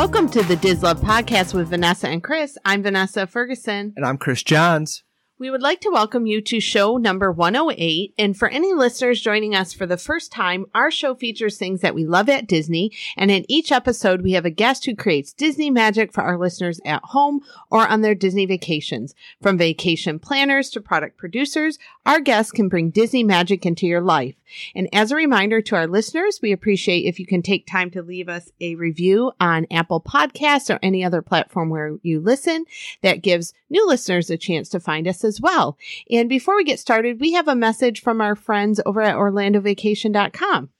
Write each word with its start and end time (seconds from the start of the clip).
Welcome 0.00 0.30
to 0.30 0.42
the 0.42 0.56
DisLove 0.56 1.00
Podcast 1.00 1.52
with 1.52 1.68
Vanessa 1.68 2.08
and 2.08 2.24
Kris. 2.24 2.56
I'm 2.64 2.82
Vanessa 2.82 3.26
Ferguson. 3.26 3.92
And 3.96 4.06
I'm 4.06 4.16
Kris 4.16 4.42
Johns. 4.42 5.04
We 5.40 5.50
would 5.50 5.62
like 5.62 5.80
to 5.80 5.90
welcome 5.90 6.26
you 6.26 6.42
to 6.42 6.60
show 6.60 6.98
number 6.98 7.32
108. 7.32 8.12
And 8.18 8.36
for 8.36 8.48
any 8.48 8.74
listeners 8.74 9.22
joining 9.22 9.54
us 9.54 9.72
for 9.72 9.86
the 9.86 9.96
first 9.96 10.30
time, 10.30 10.66
our 10.74 10.90
show 10.90 11.14
features 11.14 11.56
things 11.56 11.80
that 11.80 11.94
we 11.94 12.04
love 12.04 12.28
at 12.28 12.46
Disney. 12.46 12.92
And 13.16 13.30
in 13.30 13.50
each 13.50 13.72
episode, 13.72 14.20
we 14.20 14.32
have 14.32 14.44
a 14.44 14.50
guest 14.50 14.84
who 14.84 14.94
creates 14.94 15.32
Disney 15.32 15.70
magic 15.70 16.12
for 16.12 16.20
our 16.20 16.36
listeners 16.36 16.78
at 16.84 17.00
home 17.02 17.40
or 17.70 17.88
on 17.88 18.02
their 18.02 18.14
Disney 18.14 18.44
vacations. 18.44 19.14
From 19.40 19.56
vacation 19.56 20.18
planners 20.18 20.68
to 20.72 20.80
product 20.82 21.16
producers, 21.16 21.78
our 22.04 22.20
guests 22.20 22.52
can 22.52 22.68
bring 22.68 22.90
Disney 22.90 23.24
magic 23.24 23.64
into 23.64 23.86
your 23.86 24.02
life. 24.02 24.34
And 24.74 24.88
as 24.92 25.10
a 25.10 25.16
reminder 25.16 25.60
to 25.62 25.76
our 25.76 25.86
listeners, 25.86 26.40
we 26.42 26.52
appreciate 26.52 27.06
if 27.06 27.18
you 27.18 27.26
can 27.26 27.40
take 27.40 27.66
time 27.66 27.90
to 27.92 28.02
leave 28.02 28.28
us 28.28 28.50
a 28.60 28.74
review 28.74 29.32
on 29.40 29.66
Apple 29.70 30.00
Podcasts 30.00 30.74
or 30.74 30.78
any 30.82 31.04
other 31.04 31.22
platform 31.22 31.70
where 31.70 31.96
you 32.02 32.20
listen. 32.20 32.64
That 33.02 33.22
gives 33.22 33.54
new 33.68 33.86
listeners 33.86 34.28
a 34.28 34.36
chance 34.36 34.68
to 34.70 34.80
find 34.80 35.06
us 35.06 35.24
as 35.30 35.40
well. 35.40 35.78
And 36.10 36.28
before 36.28 36.56
we 36.56 36.64
get 36.64 36.80
started, 36.80 37.20
we 37.20 37.32
have 37.32 37.48
a 37.48 37.54
message 37.54 38.02
from 38.02 38.20
our 38.20 38.34
friends 38.34 38.80
over 38.84 39.00
at 39.00 39.14
OrlandoVacation.com. 39.14 40.70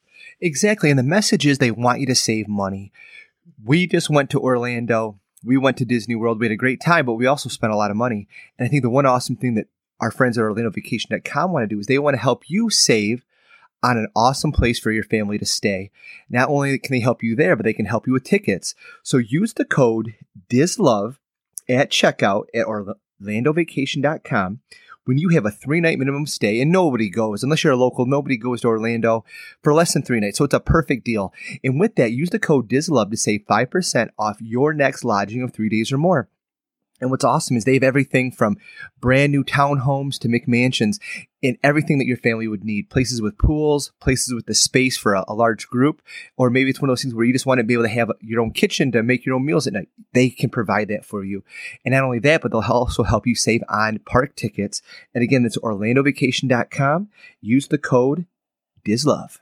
Exactly. 0.40 0.90
And 0.90 0.98
the 0.98 1.04
message 1.04 1.46
is 1.46 1.58
they 1.58 1.70
want 1.70 2.00
you 2.00 2.06
to 2.06 2.14
save 2.14 2.48
money. 2.48 2.92
We 3.64 3.86
just 3.86 4.10
went 4.10 4.30
to 4.30 4.40
Orlando. 4.40 5.20
We 5.44 5.56
went 5.56 5.76
to 5.78 5.84
Disney 5.84 6.16
World. 6.16 6.40
We 6.40 6.46
had 6.46 6.52
a 6.52 6.56
great 6.56 6.80
time, 6.80 7.06
but 7.06 7.14
we 7.14 7.26
also 7.26 7.48
spent 7.48 7.72
a 7.72 7.76
lot 7.76 7.90
of 7.90 7.96
money. 7.96 8.26
And 8.58 8.66
I 8.66 8.68
think 8.68 8.82
the 8.82 8.90
one 8.90 9.06
awesome 9.06 9.36
thing 9.36 9.54
that 9.54 9.68
our 10.00 10.10
friends 10.10 10.36
at 10.36 10.42
OrlandoVacation.com 10.42 11.52
want 11.52 11.62
to 11.62 11.74
do 11.74 11.78
is 11.78 11.86
they 11.86 11.98
want 11.98 12.14
to 12.14 12.20
help 12.20 12.48
you 12.48 12.70
save 12.70 13.24
on 13.82 13.96
an 13.96 14.08
awesome 14.14 14.52
place 14.52 14.78
for 14.78 14.90
your 14.90 15.04
family 15.04 15.38
to 15.38 15.46
stay. 15.46 15.90
Not 16.28 16.48
only 16.48 16.78
can 16.78 16.92
they 16.92 17.00
help 17.00 17.22
you 17.22 17.34
there, 17.34 17.56
but 17.56 17.64
they 17.64 17.72
can 17.72 17.86
help 17.86 18.06
you 18.06 18.12
with 18.12 18.24
tickets. 18.24 18.74
So 19.02 19.16
use 19.16 19.54
the 19.54 19.64
code 19.64 20.14
DISLOVE 20.48 21.18
at 21.68 21.90
checkout 21.90 22.44
at 22.54 22.66
OrlandoVacation.com 23.22 24.60
when 25.04 25.18
you 25.18 25.30
have 25.30 25.46
a 25.46 25.50
three 25.50 25.80
night 25.80 25.98
minimum 25.98 26.26
stay 26.26 26.60
and 26.60 26.70
nobody 26.70 27.08
goes, 27.08 27.42
unless 27.42 27.64
you're 27.64 27.72
a 27.72 27.76
local, 27.76 28.06
nobody 28.06 28.36
goes 28.36 28.60
to 28.60 28.68
Orlando 28.68 29.24
for 29.62 29.74
less 29.74 29.92
than 29.92 30.02
three 30.02 30.20
nights. 30.20 30.38
So 30.38 30.44
it's 30.44 30.54
a 30.54 30.60
perfect 30.60 31.04
deal. 31.04 31.32
And 31.64 31.80
with 31.80 31.96
that, 31.96 32.12
use 32.12 32.30
the 32.30 32.38
code 32.38 32.68
DISLOVE 32.68 33.10
to 33.10 33.16
save 33.16 33.44
5% 33.48 34.10
off 34.18 34.40
your 34.40 34.72
next 34.72 35.04
lodging 35.04 35.42
of 35.42 35.52
three 35.52 35.68
days 35.68 35.90
or 35.90 35.98
more. 35.98 36.28
And 37.00 37.10
what's 37.10 37.24
awesome 37.24 37.56
is 37.56 37.64
they 37.64 37.74
have 37.74 37.82
everything 37.82 38.30
from 38.30 38.58
brand 39.00 39.32
new 39.32 39.44
townhomes 39.44 40.18
to 40.18 40.28
McMansions 40.28 40.98
and 41.42 41.56
everything 41.62 41.98
that 41.98 42.06
your 42.06 42.16
family 42.16 42.46
would 42.46 42.64
need. 42.64 42.90
Places 42.90 43.22
with 43.22 43.38
pools, 43.38 43.92
places 44.00 44.34
with 44.34 44.46
the 44.46 44.54
space 44.54 44.96
for 44.96 45.14
a, 45.14 45.24
a, 45.26 45.34
large 45.34 45.66
group, 45.68 46.02
or 46.36 46.50
maybe 46.50 46.70
it's 46.70 46.80
one 46.80 46.90
of 46.90 46.92
those 46.92 47.02
things 47.02 47.14
where 47.14 47.24
you 47.24 47.32
just 47.32 47.46
want 47.46 47.58
to 47.58 47.64
be 47.64 47.74
able 47.74 47.84
to 47.84 47.88
have 47.88 48.10
your 48.20 48.42
own 48.42 48.52
kitchen 48.52 48.92
to 48.92 49.02
make 49.02 49.24
your 49.24 49.34
own 49.34 49.44
meals 49.44 49.66
at 49.66 49.72
night. 49.72 49.88
They 50.12 50.28
can 50.28 50.50
provide 50.50 50.88
that 50.88 51.04
for 51.04 51.24
you. 51.24 51.42
And 51.84 51.92
not 51.92 52.04
only 52.04 52.18
that, 52.20 52.42
but 52.42 52.50
they'll 52.50 52.60
also 52.60 53.02
help 53.02 53.26
you 53.26 53.34
save 53.34 53.62
on 53.68 54.00
park 54.00 54.36
tickets. 54.36 54.82
And 55.14 55.24
again, 55.24 55.42
that's 55.42 55.58
orlandovacation.com. 55.58 57.08
Use 57.40 57.68
the 57.68 57.78
code 57.78 58.26
DISLOVE. 58.84 59.40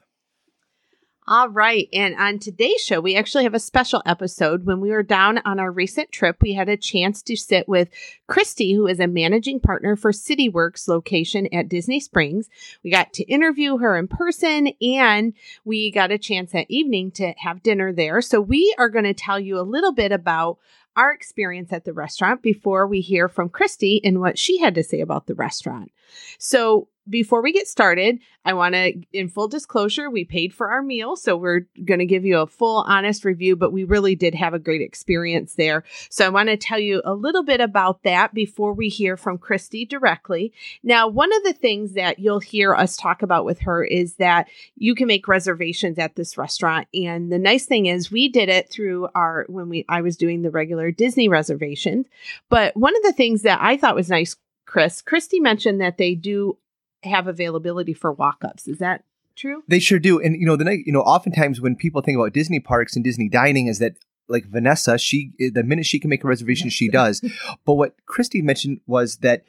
All 1.30 1.50
right. 1.50 1.90
And 1.92 2.14
on 2.14 2.38
today's 2.38 2.80
show, 2.80 3.02
we 3.02 3.14
actually 3.14 3.44
have 3.44 3.52
a 3.52 3.60
special 3.60 4.02
episode. 4.06 4.64
When 4.64 4.80
we 4.80 4.88
were 4.88 5.02
down 5.02 5.42
on 5.44 5.60
our 5.60 5.70
recent 5.70 6.10
trip, 6.10 6.38
we 6.40 6.54
had 6.54 6.70
a 6.70 6.76
chance 6.78 7.20
to 7.24 7.36
sit 7.36 7.68
with 7.68 7.90
Kristi, 8.30 8.74
who 8.74 8.86
is 8.86 8.98
a 8.98 9.06
managing 9.06 9.60
partner 9.60 9.94
for 9.94 10.10
CityWorks 10.10 10.88
location 10.88 11.46
at 11.52 11.68
Disney 11.68 12.00
Springs. 12.00 12.48
We 12.82 12.90
got 12.90 13.12
to 13.12 13.24
interview 13.24 13.76
her 13.76 13.98
in 13.98 14.08
person 14.08 14.68
and 14.80 15.34
we 15.66 15.90
got 15.90 16.10
a 16.10 16.16
chance 16.16 16.52
that 16.52 16.64
evening 16.70 17.10
to 17.16 17.34
have 17.36 17.62
dinner 17.62 17.92
there. 17.92 18.22
So 18.22 18.40
we 18.40 18.74
are 18.78 18.88
going 18.88 19.04
to 19.04 19.12
tell 19.12 19.38
you 19.38 19.60
a 19.60 19.68
little 19.68 19.92
bit 19.92 20.12
about 20.12 20.56
our 20.96 21.12
experience 21.12 21.74
at 21.74 21.84
the 21.84 21.92
restaurant 21.92 22.40
before 22.40 22.86
we 22.86 23.02
hear 23.02 23.28
from 23.28 23.50
Kristi 23.50 24.00
and 24.03 24.19
what 24.19 24.38
she 24.38 24.60
had 24.60 24.74
to 24.76 24.82
say 24.82 25.03
about 25.03 25.26
the 25.26 25.34
restaurant. 25.34 25.92
So 26.38 26.88
before 27.08 27.42
we 27.42 27.52
get 27.52 27.66
started, 27.66 28.19
I 28.44 28.52
want 28.54 28.74
to, 28.74 28.94
in 29.12 29.28
full 29.28 29.48
disclosure, 29.48 30.10
we 30.10 30.24
paid 30.24 30.54
for 30.54 30.70
our 30.70 30.82
meal. 30.82 31.16
So 31.16 31.36
we're 31.36 31.66
going 31.84 32.00
to 32.00 32.06
give 32.06 32.24
you 32.24 32.38
a 32.38 32.46
full, 32.46 32.84
honest 32.86 33.24
review, 33.24 33.56
but 33.56 33.72
we 33.72 33.84
really 33.84 34.14
did 34.14 34.34
have 34.34 34.54
a 34.54 34.58
great 34.58 34.80
experience 34.80 35.54
there. 35.54 35.84
So 36.10 36.26
I 36.26 36.30
want 36.30 36.48
to 36.48 36.56
tell 36.56 36.78
you 36.78 37.02
a 37.04 37.14
little 37.14 37.42
bit 37.42 37.60
about 37.60 38.02
that 38.04 38.34
before 38.34 38.72
we 38.72 38.88
hear 38.88 39.16
from 39.16 39.38
Kristi 39.38 39.88
directly. 39.88 40.52
Now, 40.82 41.08
one 41.08 41.34
of 41.34 41.44
the 41.44 41.52
things 41.52 41.94
that 41.94 42.18
you'll 42.18 42.41
hear 42.41 42.74
us 42.74 42.97
talk 42.97 43.22
about 43.22 43.44
with 43.44 43.60
her 43.60 43.84
is 43.84 44.14
that 44.14 44.48
you 44.76 44.94
can 44.94 45.06
make 45.06 45.28
reservations 45.28 45.98
at 45.98 46.16
this 46.16 46.38
restaurant. 46.38 46.88
And 46.94 47.32
the 47.32 47.38
nice 47.38 47.66
thing 47.66 47.86
is 47.86 48.10
we 48.10 48.28
did 48.28 48.48
it 48.48 48.70
through 48.70 49.08
our, 49.14 49.47
when 49.48 49.68
we, 49.68 49.84
I 49.88 50.02
was 50.02 50.16
doing 50.16 50.42
the 50.42 50.50
regular 50.50 50.91
Disney 50.91 51.28
reservations. 51.28 52.06
But 52.48 52.76
one 52.76 52.97
of 52.97 53.02
the 53.02 53.12
things 53.12 53.42
that 53.42 53.60
I 53.60 53.76
thought 53.76 53.94
was 53.94 54.08
nice 54.08 54.36
Kris. 54.68 55.02
Kristi 55.02 55.41
mentioned 55.41 55.80
that 55.80 55.97
they 55.97 56.14
do 56.14 56.58
have 57.03 57.26
availability 57.26 57.94
for 57.94 58.12
walk-ups. 58.12 58.66
Is 58.66 58.78
that 58.78 59.04
true? 59.36 59.62
They 59.69 59.78
sure 59.78 59.98
do. 59.98 60.20
And 60.20 60.36
you 60.41 60.47
know, 60.47 60.56
the 60.56 60.64
night, 60.64 60.81
you 60.84 60.92
know, 60.92 61.03
oftentimes 61.03 61.60
when 61.60 61.76
people 61.76 62.03
think 62.03 62.16
about 62.16 62.32
Disney 62.32 62.60
parks 62.60 62.97
and 62.97 63.04
Disney 63.04 63.28
dining 63.28 63.66
is 63.66 63.78
that 63.78 63.98
like 64.28 64.47
Vanessa, 64.47 64.98
she 64.98 65.32
the 65.38 65.62
minute 65.62 65.86
she 65.86 65.98
can 65.98 66.10
make 66.10 66.25
a 66.25 66.28
reservation, 66.28 66.70
she 66.70 66.88
does. 66.88 67.22
but 67.64 67.75
what 67.75 67.94
Kristi 68.06 68.42
mentioned 68.42 68.81
was 68.86 69.19
that 69.19 69.44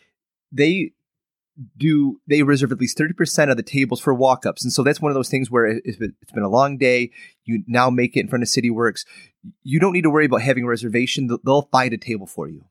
they 0.51 0.93
do 1.77 2.21
they 2.27 2.43
reserve 2.43 2.71
at 2.71 2.79
least 2.79 2.97
30% 2.97 3.51
of 3.51 3.57
the 3.57 3.63
tables 3.63 3.99
for 3.99 4.13
walk-ups 4.13 4.63
and 4.63 4.71
so 4.71 4.81
that's 4.81 5.01
one 5.01 5.11
of 5.11 5.15
those 5.15 5.29
things 5.29 5.51
where 5.51 5.65
if 5.65 6.01
it's 6.01 6.31
been 6.31 6.43
a 6.43 6.49
long 6.49 6.77
day 6.77 7.11
you 7.43 7.63
now 7.67 7.89
make 7.89 8.15
it 8.15 8.21
in 8.21 8.27
front 8.29 8.41
of 8.43 8.47
city 8.47 8.69
works 8.69 9.05
you 9.63 9.77
don't 9.77 9.91
need 9.91 10.03
to 10.03 10.09
worry 10.09 10.25
about 10.25 10.41
having 10.41 10.63
a 10.63 10.67
reservation 10.67 11.27
they'll 11.43 11.63
find 11.63 11.93
a 11.93 11.97
table 11.97 12.25
for 12.25 12.47
you 12.47 12.63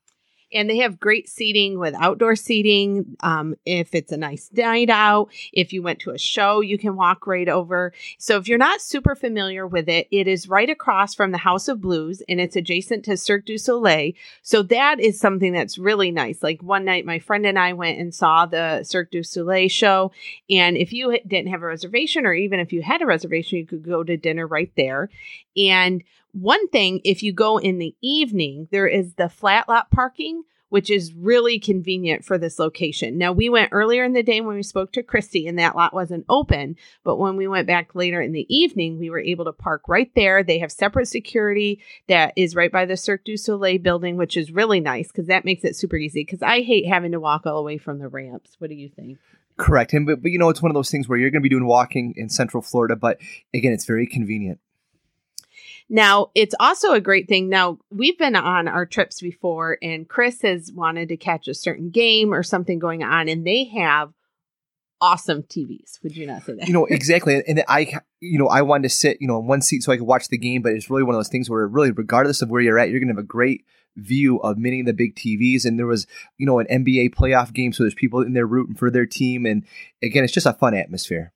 and 0.52 0.68
they 0.68 0.78
have 0.78 1.00
great 1.00 1.28
seating 1.28 1.78
with 1.78 1.94
outdoor 1.94 2.36
seating. 2.36 3.16
Um, 3.20 3.54
if 3.64 3.94
it's 3.94 4.12
a 4.12 4.16
nice 4.16 4.50
night 4.52 4.90
out, 4.90 5.28
if 5.52 5.72
you 5.72 5.82
went 5.82 6.00
to 6.00 6.10
a 6.10 6.18
show, 6.18 6.60
you 6.60 6.78
can 6.78 6.96
walk 6.96 7.26
right 7.26 7.48
over. 7.48 7.92
So 8.18 8.36
if 8.36 8.48
you're 8.48 8.58
not 8.58 8.80
super 8.80 9.14
familiar 9.14 9.66
with 9.66 9.88
it, 9.88 10.08
it 10.10 10.26
is 10.26 10.48
right 10.48 10.68
across 10.70 11.14
from 11.14 11.32
the 11.32 11.38
House 11.38 11.68
of 11.68 11.80
Blues 11.80 12.22
and 12.28 12.40
it's 12.40 12.56
adjacent 12.56 13.04
to 13.04 13.16
Cirque 13.16 13.46
du 13.46 13.58
Soleil. 13.58 14.12
So 14.42 14.62
that 14.64 15.00
is 15.00 15.20
something 15.20 15.52
that's 15.52 15.78
really 15.78 16.10
nice. 16.10 16.42
Like 16.42 16.62
one 16.62 16.84
night, 16.84 17.04
my 17.04 17.18
friend 17.18 17.46
and 17.46 17.58
I 17.58 17.72
went 17.72 17.98
and 17.98 18.14
saw 18.14 18.46
the 18.46 18.84
Cirque 18.84 19.10
du 19.10 19.22
Soleil 19.22 19.68
show. 19.68 20.12
And 20.48 20.76
if 20.76 20.92
you 20.92 21.18
didn't 21.26 21.50
have 21.50 21.62
a 21.62 21.66
reservation, 21.66 22.26
or 22.26 22.34
even 22.34 22.60
if 22.60 22.72
you 22.72 22.82
had 22.82 23.02
a 23.02 23.06
reservation, 23.06 23.58
you 23.58 23.66
could 23.66 23.84
go 23.84 24.02
to 24.02 24.16
dinner 24.16 24.46
right 24.46 24.72
there. 24.76 25.10
And 25.56 26.02
one 26.40 26.68
thing, 26.68 27.00
if 27.04 27.22
you 27.22 27.32
go 27.32 27.58
in 27.58 27.78
the 27.78 27.94
evening, 28.02 28.68
there 28.70 28.86
is 28.86 29.14
the 29.14 29.28
flat 29.28 29.68
lot 29.68 29.90
parking, 29.90 30.42
which 30.68 30.90
is 30.90 31.14
really 31.14 31.58
convenient 31.58 32.24
for 32.24 32.36
this 32.36 32.58
location. 32.58 33.16
Now, 33.16 33.32
we 33.32 33.48
went 33.48 33.70
earlier 33.72 34.04
in 34.04 34.12
the 34.12 34.22
day 34.22 34.40
when 34.40 34.54
we 34.54 34.62
spoke 34.62 34.92
to 34.92 35.02
Kristi, 35.02 35.48
and 35.48 35.58
that 35.58 35.74
lot 35.74 35.94
wasn't 35.94 36.26
open. 36.28 36.76
But 37.04 37.16
when 37.16 37.36
we 37.36 37.48
went 37.48 37.66
back 37.66 37.94
later 37.94 38.20
in 38.20 38.32
the 38.32 38.46
evening, 38.54 38.98
we 38.98 39.08
were 39.08 39.18
able 39.20 39.46
to 39.46 39.52
park 39.52 39.88
right 39.88 40.10
there. 40.14 40.42
They 40.42 40.58
have 40.58 40.70
separate 40.70 41.06
security 41.06 41.80
that 42.08 42.34
is 42.36 42.54
right 42.54 42.70
by 42.70 42.84
the 42.84 42.98
Cirque 42.98 43.24
du 43.24 43.36
Soleil 43.36 43.78
building, 43.78 44.16
which 44.16 44.36
is 44.36 44.52
really 44.52 44.80
nice 44.80 45.08
because 45.08 45.28
that 45.28 45.46
makes 45.46 45.64
it 45.64 45.76
super 45.76 45.96
easy. 45.96 46.20
Because 46.20 46.42
I 46.42 46.60
hate 46.60 46.86
having 46.86 47.12
to 47.12 47.20
walk 47.20 47.46
all 47.46 47.56
the 47.56 47.62
way 47.62 47.78
from 47.78 47.98
the 47.98 48.08
ramps. 48.08 48.56
What 48.58 48.68
do 48.68 48.76
you 48.76 48.90
think? 48.90 49.18
Correct. 49.56 49.92
And 49.94 50.06
but, 50.06 50.22
but 50.22 50.30
you 50.30 50.38
know, 50.38 50.50
it's 50.50 50.62
one 50.62 50.70
of 50.70 50.74
those 50.74 50.90
things 50.90 51.08
where 51.08 51.18
you're 51.18 51.30
going 51.30 51.42
to 51.42 51.48
be 51.48 51.48
doing 51.48 51.66
walking 51.66 52.14
in 52.16 52.28
Central 52.28 52.62
Florida, 52.62 52.94
but 52.94 53.18
again, 53.54 53.72
it's 53.72 53.86
very 53.86 54.06
convenient. 54.06 54.60
Now, 55.90 56.30
it's 56.34 56.54
also 56.60 56.92
a 56.92 57.00
great 57.00 57.28
thing. 57.28 57.48
Now, 57.48 57.78
we've 57.90 58.18
been 58.18 58.36
on 58.36 58.68
our 58.68 58.84
trips 58.84 59.20
before, 59.20 59.78
and 59.80 60.06
Kris 60.06 60.42
has 60.42 60.70
wanted 60.70 61.08
to 61.08 61.16
catch 61.16 61.48
a 61.48 61.54
certain 61.54 61.90
game 61.90 62.34
or 62.34 62.42
something 62.42 62.78
going 62.78 63.02
on, 63.02 63.28
and 63.28 63.46
they 63.46 63.64
have 63.64 64.12
awesome 65.00 65.42
TVs. 65.44 66.02
Would 66.02 66.16
you 66.16 66.26
not 66.26 66.42
say 66.42 66.54
that? 66.54 66.66
You 66.66 66.74
know, 66.74 66.86
exactly. 66.86 67.42
And 67.46 67.64
I, 67.68 68.00
you 68.20 68.38
know, 68.38 68.48
I 68.48 68.62
wanted 68.62 68.84
to 68.84 68.94
sit, 68.94 69.18
you 69.20 69.28
know, 69.28 69.38
in 69.38 69.46
one 69.46 69.62
seat 69.62 69.82
so 69.82 69.92
I 69.92 69.96
could 69.96 70.06
watch 70.06 70.28
the 70.28 70.38
game, 70.38 70.62
but 70.62 70.72
it's 70.72 70.90
really 70.90 71.04
one 71.04 71.14
of 71.14 71.18
those 71.18 71.28
things 71.28 71.48
where 71.48 71.66
really, 71.66 71.90
regardless 71.90 72.42
of 72.42 72.50
where 72.50 72.60
you're 72.60 72.78
at, 72.78 72.90
you're 72.90 73.00
going 73.00 73.08
to 73.08 73.14
have 73.14 73.24
a 73.24 73.26
great 73.26 73.64
view 73.96 74.38
of 74.40 74.58
many 74.58 74.80
of 74.80 74.86
the 74.86 74.92
big 74.92 75.16
TVs. 75.16 75.64
And 75.64 75.78
there 75.78 75.86
was, 75.86 76.06
you 76.36 76.46
know, 76.46 76.58
an 76.58 76.66
NBA 76.66 77.14
playoff 77.14 77.52
game. 77.52 77.72
So 77.72 77.82
there's 77.82 77.94
people 77.94 78.22
in 78.22 78.32
there 78.32 78.46
rooting 78.46 78.74
for 78.74 78.90
their 78.90 79.06
team. 79.06 79.46
And 79.46 79.64
again, 80.02 80.24
it's 80.24 80.32
just 80.32 80.46
a 80.46 80.52
fun 80.52 80.74
atmosphere. 80.74 81.32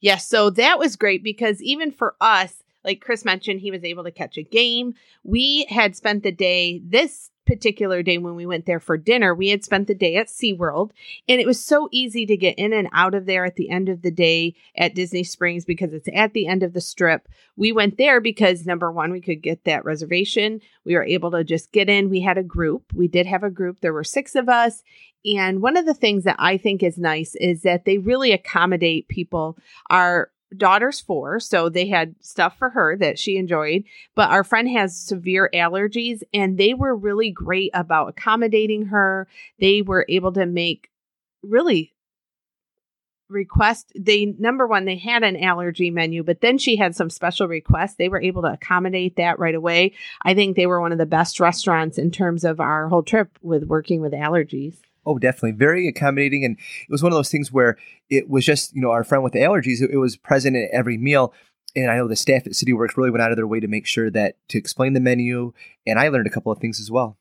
Yes. 0.00 0.12
Yeah, 0.12 0.16
so 0.18 0.50
that 0.50 0.78
was 0.78 0.96
great 0.96 1.24
because 1.24 1.60
even 1.60 1.90
for 1.90 2.14
us, 2.20 2.62
like 2.84 3.00
Kris 3.00 3.24
mentioned, 3.24 3.60
he 3.60 3.70
was 3.70 3.84
able 3.84 4.04
to 4.04 4.10
catch 4.10 4.36
a 4.38 4.42
game. 4.42 4.94
We 5.22 5.66
had 5.68 5.96
spent 5.96 6.22
the 6.22 6.32
day 6.32 6.80
this 6.84 7.30
particular 7.48 8.02
day 8.02 8.18
when 8.18 8.36
we 8.36 8.44
went 8.44 8.66
there 8.66 8.78
for 8.78 8.98
dinner, 8.98 9.34
we 9.34 9.48
had 9.48 9.64
spent 9.64 9.86
the 9.86 9.94
day 9.94 10.16
at 10.16 10.26
SeaWorld 10.26 10.90
and 11.26 11.40
it 11.40 11.46
was 11.46 11.64
so 11.64 11.88
easy 11.90 12.26
to 12.26 12.36
get 12.36 12.58
in 12.58 12.74
and 12.74 12.88
out 12.92 13.14
of 13.14 13.24
there 13.24 13.46
at 13.46 13.56
the 13.56 13.70
end 13.70 13.88
of 13.88 14.02
the 14.02 14.10
day 14.10 14.54
at 14.76 14.94
Disney 14.94 15.24
Springs 15.24 15.64
because 15.64 15.94
it's 15.94 16.10
at 16.14 16.34
the 16.34 16.46
end 16.46 16.62
of 16.62 16.74
the 16.74 16.80
strip. 16.82 17.26
We 17.56 17.72
went 17.72 17.96
there 17.96 18.20
because 18.20 18.66
number 18.66 18.92
one, 18.92 19.10
we 19.10 19.22
could 19.22 19.42
get 19.42 19.64
that 19.64 19.86
reservation. 19.86 20.60
We 20.84 20.94
were 20.94 21.04
able 21.04 21.30
to 21.30 21.42
just 21.42 21.72
get 21.72 21.88
in. 21.88 22.10
We 22.10 22.20
had 22.20 22.36
a 22.36 22.42
group. 22.42 22.92
We 22.94 23.08
did 23.08 23.24
have 23.24 23.42
a 23.42 23.50
group. 23.50 23.80
There 23.80 23.94
were 23.94 24.04
six 24.04 24.34
of 24.34 24.50
us. 24.50 24.82
And 25.24 25.62
one 25.62 25.78
of 25.78 25.86
the 25.86 25.94
things 25.94 26.24
that 26.24 26.36
I 26.38 26.58
think 26.58 26.82
is 26.82 26.98
nice 26.98 27.34
is 27.36 27.62
that 27.62 27.86
they 27.86 27.96
really 27.96 28.32
accommodate 28.32 29.08
people. 29.08 29.56
Our 29.88 30.30
daughter's 30.56 31.00
four, 31.00 31.40
so 31.40 31.68
they 31.68 31.88
had 31.88 32.14
stuff 32.20 32.56
for 32.58 32.70
her 32.70 32.96
that 32.96 33.18
she 33.18 33.36
enjoyed. 33.36 33.84
But 34.14 34.30
our 34.30 34.44
friend 34.44 34.68
has 34.70 34.96
severe 34.98 35.50
allergies, 35.52 36.22
and 36.32 36.56
they 36.56 36.74
were 36.74 36.94
really 36.94 37.30
great 37.30 37.70
about 37.74 38.08
accommodating 38.08 38.86
her. 38.86 39.28
They 39.58 39.82
were 39.82 40.06
able 40.08 40.32
to 40.32 40.46
make 40.46 40.90
really 41.42 41.94
request 43.28 43.92
they 43.94 44.24
number 44.38 44.66
one 44.66 44.86
they 44.86 44.96
had 44.96 45.22
an 45.22 45.36
allergy 45.36 45.90
menu 45.90 46.22
but 46.22 46.40
then 46.40 46.56
she 46.56 46.76
had 46.76 46.96
some 46.96 47.10
special 47.10 47.46
requests 47.46 47.96
they 47.96 48.08
were 48.08 48.22
able 48.22 48.40
to 48.40 48.52
accommodate 48.52 49.16
that 49.16 49.38
right 49.38 49.54
away 49.54 49.92
i 50.22 50.32
think 50.32 50.56
they 50.56 50.66
were 50.66 50.80
one 50.80 50.92
of 50.92 50.98
the 50.98 51.04
best 51.04 51.38
restaurants 51.38 51.98
in 51.98 52.10
terms 52.10 52.42
of 52.42 52.58
our 52.58 52.88
whole 52.88 53.02
trip 53.02 53.38
with 53.42 53.64
working 53.64 54.00
with 54.00 54.12
allergies 54.12 54.76
Oh, 55.08 55.18
definitely. 55.18 55.52
Very 55.52 55.88
accommodating. 55.88 56.44
And 56.44 56.58
it 56.58 56.90
was 56.90 57.02
one 57.02 57.12
of 57.12 57.16
those 57.16 57.30
things 57.30 57.50
where 57.50 57.78
it 58.10 58.28
was 58.28 58.44
just, 58.44 58.74
you 58.76 58.82
know, 58.82 58.90
our 58.90 59.04
friend 59.04 59.24
with 59.24 59.32
the 59.32 59.38
allergies, 59.38 59.80
it, 59.80 59.90
it 59.90 59.96
was 59.96 60.18
present 60.18 60.54
at 60.54 60.68
every 60.70 60.98
meal. 60.98 61.32
And 61.74 61.90
I 61.90 61.96
know 61.96 62.06
the 62.06 62.14
staff 62.14 62.46
at 62.46 62.54
City 62.54 62.74
Works 62.74 62.98
really 62.98 63.10
went 63.10 63.22
out 63.22 63.30
of 63.30 63.36
their 63.36 63.46
way 63.46 63.58
to 63.58 63.68
make 63.68 63.86
sure 63.86 64.10
that 64.10 64.36
to 64.48 64.58
explain 64.58 64.92
the 64.92 65.00
menu. 65.00 65.54
And 65.86 65.98
I 65.98 66.08
learned 66.08 66.26
a 66.26 66.30
couple 66.30 66.52
of 66.52 66.58
things 66.58 66.78
as 66.78 66.90
well. 66.90 67.16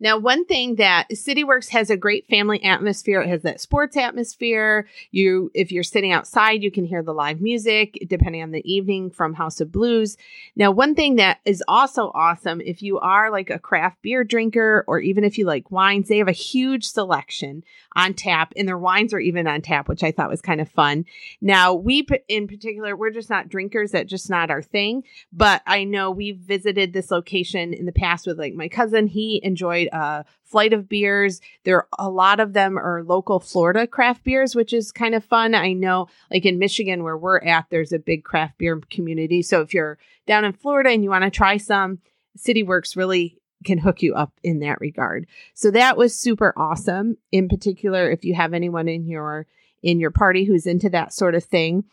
Now, 0.00 0.16
one 0.16 0.44
thing 0.44 0.76
that 0.76 1.08
CityWorks 1.10 1.70
has 1.70 1.90
a 1.90 1.96
great 1.96 2.26
family 2.28 2.62
atmosphere. 2.62 3.20
It 3.20 3.28
has 3.28 3.42
that 3.42 3.60
sports 3.60 3.96
atmosphere. 3.96 4.88
You, 5.10 5.50
if 5.54 5.72
you're 5.72 5.82
sitting 5.82 6.12
outside, 6.12 6.62
you 6.62 6.70
can 6.70 6.84
hear 6.84 7.02
the 7.02 7.12
live 7.12 7.40
music, 7.40 7.98
depending 8.08 8.42
on 8.42 8.52
the 8.52 8.70
evening 8.70 9.10
from 9.10 9.34
House 9.34 9.60
of 9.60 9.72
Blues. 9.72 10.16
Now, 10.54 10.70
one 10.70 10.94
thing 10.94 11.16
that 11.16 11.40
is 11.44 11.62
also 11.66 12.12
awesome, 12.14 12.60
if 12.60 12.82
you 12.82 12.98
are 13.00 13.30
like 13.30 13.50
a 13.50 13.58
craft 13.58 14.02
beer 14.02 14.22
drinker, 14.22 14.84
or 14.86 15.00
even 15.00 15.24
if 15.24 15.36
you 15.36 15.46
like 15.46 15.70
wines, 15.70 16.08
they 16.08 16.18
have 16.18 16.28
a 16.28 16.32
huge 16.32 16.84
selection 16.84 17.64
on 17.96 18.14
tap, 18.14 18.52
and 18.56 18.68
their 18.68 18.78
wines 18.78 19.12
are 19.12 19.18
even 19.18 19.48
on 19.48 19.60
tap, 19.60 19.88
which 19.88 20.04
I 20.04 20.12
thought 20.12 20.30
was 20.30 20.40
kind 20.40 20.60
of 20.60 20.68
fun. 20.68 21.06
Now, 21.40 21.74
we 21.74 22.06
in 22.28 22.46
particular, 22.46 22.96
we're 22.96 23.10
just 23.10 23.30
not 23.30 23.48
drinkers. 23.48 23.90
That's 23.90 24.08
just 24.08 24.30
not 24.30 24.50
our 24.50 24.62
thing. 24.62 25.02
But 25.32 25.62
I 25.66 25.84
know 25.84 26.10
we've 26.10 26.38
visited 26.38 26.92
this 26.92 27.10
location 27.10 27.74
in 27.74 27.86
the 27.86 27.92
past 27.92 28.26
with 28.26 28.38
like 28.38 28.54
my 28.54 28.68
cousin. 28.68 29.08
He 29.08 29.40
enjoyed 29.42 29.87
uh, 29.92 30.22
flight 30.44 30.72
of 30.72 30.88
beers. 30.88 31.40
There, 31.64 31.86
a 31.98 32.08
lot 32.08 32.40
of 32.40 32.52
them 32.52 32.78
are 32.78 33.02
local 33.04 33.40
Florida 33.40 33.86
craft 33.86 34.24
beers, 34.24 34.54
which 34.54 34.72
is 34.72 34.92
kind 34.92 35.14
of 35.14 35.24
fun. 35.24 35.54
I 35.54 35.72
know, 35.72 36.08
like 36.30 36.46
in 36.46 36.58
Michigan, 36.58 37.02
where 37.02 37.16
we're 37.16 37.40
at, 37.40 37.66
there's 37.70 37.92
a 37.92 37.98
big 37.98 38.24
craft 38.24 38.58
beer 38.58 38.80
community. 38.90 39.42
So 39.42 39.60
if 39.60 39.74
you're 39.74 39.98
down 40.26 40.44
in 40.44 40.52
Florida 40.52 40.90
and 40.90 41.02
you 41.04 41.10
want 41.10 41.24
to 41.24 41.30
try 41.30 41.56
some, 41.56 41.98
City 42.36 42.62
Works 42.62 42.96
really 42.96 43.38
can 43.64 43.78
hook 43.78 44.02
you 44.02 44.14
up 44.14 44.32
in 44.42 44.60
that 44.60 44.80
regard. 44.80 45.26
So 45.54 45.70
that 45.72 45.96
was 45.96 46.18
super 46.18 46.52
awesome. 46.56 47.16
In 47.32 47.48
particular, 47.48 48.10
if 48.10 48.24
you 48.24 48.34
have 48.34 48.54
anyone 48.54 48.88
in 48.88 49.06
your 49.06 49.46
in 49.82 50.00
your 50.00 50.10
party 50.10 50.44
who's 50.44 50.66
into 50.66 50.90
that 50.90 51.12
sort 51.12 51.34
of 51.34 51.44
thing. 51.44 51.84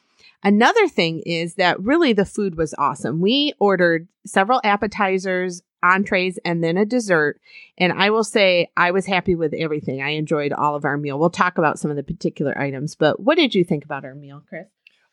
Another 0.45 0.87
thing 0.87 1.23
is 1.25 1.55
that 1.55 1.79
really 1.79 2.13
the 2.13 2.23
food 2.23 2.55
was 2.55 2.75
awesome. 2.77 3.19
We 3.19 3.53
ordered 3.59 4.07
several 4.27 4.61
appetizers, 4.63 5.63
entrees, 5.81 6.37
and 6.45 6.63
then 6.63 6.77
a 6.77 6.85
dessert. 6.85 7.41
And 7.79 7.91
I 7.91 8.11
will 8.11 8.23
say 8.23 8.69
I 8.77 8.91
was 8.91 9.07
happy 9.07 9.33
with 9.33 9.55
everything. 9.55 10.03
I 10.03 10.11
enjoyed 10.11 10.53
all 10.53 10.75
of 10.75 10.85
our 10.85 10.97
meal. 10.97 11.17
We'll 11.17 11.31
talk 11.31 11.57
about 11.57 11.79
some 11.79 11.89
of 11.89 11.97
the 11.97 12.03
particular 12.03 12.55
items, 12.55 12.95
but 12.95 13.19
what 13.19 13.37
did 13.37 13.55
you 13.55 13.63
think 13.63 13.85
about 13.85 14.05
our 14.05 14.13
meal, 14.13 14.43
Kris? 14.47 14.67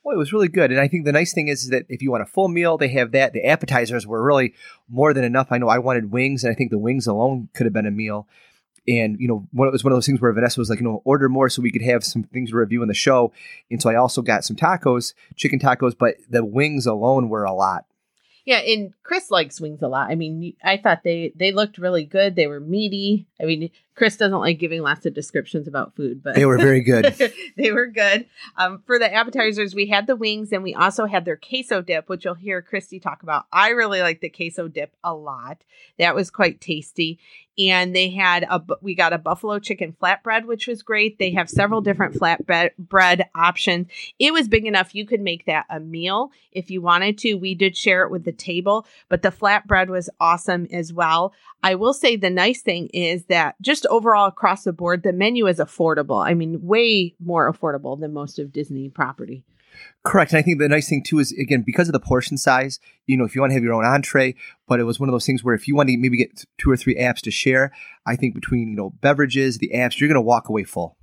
Well, 0.05 0.15
it 0.15 0.19
was 0.19 0.35
really 0.35 0.49
good. 0.49 0.71
And 0.71 0.79
I 0.79 0.87
think 0.87 1.07
the 1.07 1.13
nice 1.13 1.33
thing 1.33 1.49
is, 1.49 1.63
is 1.63 1.71
that 1.71 1.87
if 1.89 2.03
you 2.03 2.11
want 2.11 2.25
a 2.25 2.27
full 2.27 2.49
meal, 2.49 2.77
they 2.77 2.89
have 2.89 3.13
that. 3.13 3.33
The 3.33 3.47
appetizers 3.47 4.07
were 4.07 4.23
really 4.23 4.53
more 4.91 5.15
than 5.15 5.25
enough. 5.25 5.47
I 5.51 5.57
know 5.57 5.69
I 5.69 5.79
wanted 5.79 6.13
wings, 6.13 6.45
and 6.45 6.53
I 6.53 6.55
think 6.55 6.71
the 6.71 6.79
wings 6.79 7.07
alone 7.07 7.49
could 7.55 7.65
have 7.65 7.73
been 7.73 7.87
a 7.87 7.91
meal. 7.91 8.27
And, 8.89 9.21
you 9.21 9.29
know, 9.29 9.47
one, 9.53 9.69
it 9.69 9.73
was 9.73 9.85
one 9.85 9.93
of 9.93 9.97
those 9.97 10.07
things 10.07 10.21
where 10.21 10.33
Vanessa 10.33 10.61
was 10.61 10.69
like, 10.69 10.81
you 10.81 10.85
know, 10.85 11.03
order 11.05 11.29
more 11.29 11.49
so 11.49 11.63
we 11.63 11.71
could 11.71 11.83
have 11.83 12.03
some 12.03 12.25
things 12.25 12.51
to 12.51 12.57
review 12.57 12.83
in 12.83 12.89
the 12.89 12.95
show. 12.95 13.33
And 13.71 13.81
so 13.81 13.89
I 13.89 13.95
also 13.95 14.23
got 14.23 14.45
some 14.45 14.57
tacos, 14.57 15.15
chicken 15.37 15.61
tacos, 15.61 15.97
but 15.97 16.17
the 16.29 16.45
wings 16.45 16.87
alone 16.87 17.29
were 17.29 17.45
a 17.45 17.53
lot. 17.53 17.85
Yeah, 18.45 18.59
and 18.59 18.93
Kris 19.05 19.31
likes 19.31 19.61
wings 19.61 19.83
a 19.83 19.89
lot. 19.89 20.11
I 20.11 20.17
mean, 20.17 20.55
I 20.65 20.77
thought 20.77 21.05
they 21.05 21.33
they 21.37 21.53
looked 21.53 21.79
really 21.79 22.05
good. 22.05 22.35
They 22.35 22.49
were 22.49 22.59
meaty. 22.59 23.29
I 23.41 23.45
mean, 23.45 23.71
Kris 23.95 24.17
doesn't 24.17 24.39
like 24.39 24.59
giving 24.59 24.83
lots 24.83 25.05
of 25.05 25.13
descriptions 25.13 25.69
about 25.69 25.95
food, 25.95 26.23
but 26.23 26.35
they 26.35 26.47
were 26.47 26.59
very 26.59 26.81
good. 26.85 27.15
they 27.57 27.73
were 27.73 27.87
good. 27.87 28.27
Um, 28.57 28.83
for 28.87 28.99
the 28.99 29.13
appetizers, 29.13 29.75
we 29.75 29.87
had 29.87 30.07
the 30.07 30.17
wings, 30.17 30.53
and 30.53 30.63
we 30.63 30.75
also 30.75 31.05
had 31.07 31.25
their 31.25 31.37
queso 31.37 31.83
dip, 31.83 32.09
which 32.09 32.25
you'll 32.25 32.35
hear 32.35 32.63
Kristi 32.63 33.01
talk 33.01 33.23
about. 33.23 33.47
I 33.53 33.71
really 33.71 34.01
like 34.01 34.21
the 34.21 34.31
queso 34.31 34.69
dip 34.69 34.95
a 35.05 35.15
lot. 35.15 35.59
That 35.99 36.15
was 36.15 36.31
quite 36.31 36.61
tasty. 36.61 37.19
And 37.59 37.95
they 37.95 38.09
had 38.09 38.45
a 38.45 38.63
we 38.81 38.95
got 38.95 39.13
a 39.13 39.19
buffalo 39.19 39.59
chicken 39.59 39.95
flatbread, 40.01 40.47
which 40.47 40.67
was 40.67 40.83
great. 40.83 41.19
They 41.19 41.33
have 41.33 41.51
several 41.51 41.83
different 41.83 42.15
flatbread 42.15 42.71
bread 42.79 43.29
options. 43.35 43.89
It 44.19 44.33
was 44.33 44.49
big 44.49 44.65
enough 44.65 44.95
you 44.95 45.05
could 45.05 45.21
make 45.21 45.45
that 45.45 45.67
a 45.69 45.79
meal 45.79 46.31
if 46.51 46.71
you 46.71 46.81
wanted 46.81 47.19
to. 47.19 47.35
We 47.35 47.55
did 47.55 47.77
share 47.77 48.05
it 48.05 48.11
with 48.11 48.25
the 48.25 48.33
table, 48.33 48.87
but 49.11 49.21
the 49.21 49.29
flatbread 49.31 49.89
was 49.89 50.09
awesome 50.19 50.67
as 50.73 50.95
well. 50.95 51.35
I 51.63 51.75
will 51.75 51.93
say 51.93 52.17
the 52.17 52.31
nice 52.31 52.63
thing 52.63 52.89
is 52.89 53.27
that 53.27 53.57
just 53.61 53.82
overall 53.87 54.27
across 54.27 54.65
the 54.65 54.73
board, 54.73 55.03
the 55.03 55.13
menu 55.13 55.47
is 55.47 55.59
affordable. 55.59 56.25
I 56.25 56.35
mean, 56.35 56.63
way 56.63 57.15
more 57.21 57.53
affordable 57.53 57.99
than 57.99 58.13
most 58.13 58.39
of 58.39 58.53
Disney 58.53 58.89
property. 58.89 59.45
Correct. 60.05 60.33
And 60.33 60.39
I 60.39 60.43
think 60.43 60.59
the 60.59 60.69
nice 60.69 60.89
thing 60.89 61.03
too 61.03 61.19
is 61.19 61.33
again 61.33 61.63
because 61.65 61.89
of 61.89 61.93
the 61.93 62.01
portion 62.01 62.37
size. 62.37 62.79
You 63.07 63.17
know, 63.17 63.25
if 63.25 63.35
you 63.35 63.41
want 63.41 63.51
to 63.51 63.55
have 63.55 63.63
your 63.63 63.75
own 63.75 63.85
entree, 63.85 64.35
but 64.69 64.81
it 64.81 64.85
was 64.85 65.01
one 65.01 65.09
of 65.09 65.13
those 65.13 65.27
things 65.27 65.43
where 65.43 65.55
if 65.55 65.67
you 65.67 65.75
want 65.75 65.89
to 65.89 65.97
maybe 65.97 66.17
get 66.17 66.45
two 66.59 66.71
or 66.71 66.77
three 66.77 66.97
apps 66.97 67.21
to 67.23 67.31
share, 67.31 67.73
I 68.07 68.17
think 68.17 68.35
between 68.35 68.71
you 68.71 68.77
know 68.77 68.91
beverages, 69.01 69.59
the 69.59 69.71
apps, 69.75 69.99
you're 69.99 70.09
going 70.09 70.15
to 70.17 70.21
walk 70.21 70.49
away 70.49 70.65
full. 70.65 70.97